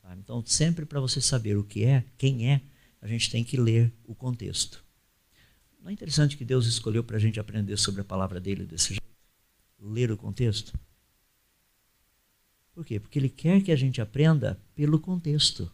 [0.00, 0.16] Tá?
[0.16, 2.62] Então, sempre para você saber o que é, quem é,
[3.02, 4.82] a gente tem que ler o contexto.
[5.78, 8.94] Não é interessante que Deus escolheu para a gente aprender sobre a palavra dele desse
[8.94, 9.02] jeito?
[9.78, 10.72] Ler o contexto?
[12.72, 12.98] Por quê?
[12.98, 15.70] Porque ele quer que a gente aprenda pelo contexto.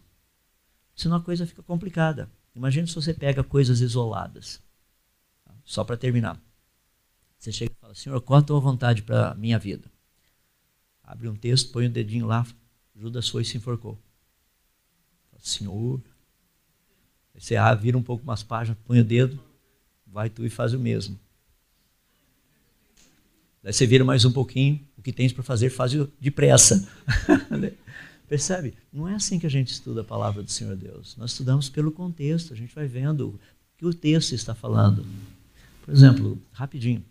[0.95, 2.29] Senão a coisa fica complicada.
[2.55, 4.61] Imagine se você pega coisas isoladas.
[5.63, 6.39] Só para terminar.
[7.37, 9.89] Você chega e fala, Senhor, qual a tua vontade para a minha vida?
[11.03, 12.45] Abre um texto, põe o um dedinho lá,
[12.95, 13.97] Judas foi e se enforcou.
[15.31, 16.01] Fala, Senhor.
[17.33, 19.39] Aí você ah, vira um pouco umas páginas, põe o dedo,
[20.05, 21.19] vai tu e faz o mesmo.
[23.63, 26.87] Daí você vira mais um pouquinho, o que tens para fazer, faz depressa.
[28.31, 28.73] Percebe?
[28.93, 31.17] Não é assim que a gente estuda a palavra do Senhor Deus.
[31.17, 33.39] Nós estudamos pelo contexto, a gente vai vendo o
[33.77, 35.05] que o texto está falando.
[35.83, 37.03] Por exemplo, rapidinho,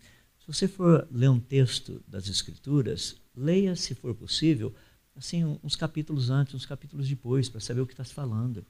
[0.47, 4.75] você for ler um texto das Escrituras, leia, se for possível,
[5.15, 8.65] assim uns capítulos antes, uns capítulos depois, para saber o que está se falando,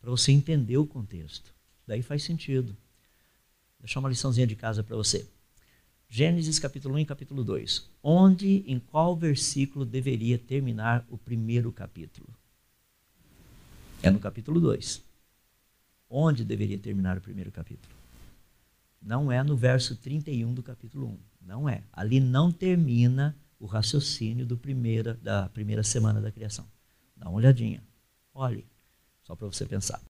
[0.00, 1.54] para você entender o contexto.
[1.86, 2.70] Daí faz sentido.
[3.78, 5.28] Vou deixar uma liçãozinha de casa para você.
[6.14, 7.88] Gênesis capítulo 1 e capítulo 2.
[8.02, 12.28] Onde, em qual versículo deveria terminar o primeiro capítulo?
[14.02, 15.02] É no capítulo 2.
[16.10, 17.94] Onde deveria terminar o primeiro capítulo?
[19.00, 21.18] Não é no verso 31 do capítulo 1.
[21.46, 21.82] Não é.
[21.90, 26.66] Ali não termina o raciocínio do primeira, da primeira semana da criação.
[27.16, 27.82] Dá uma olhadinha.
[28.34, 28.66] Olhe,
[29.22, 29.98] só para você pensar.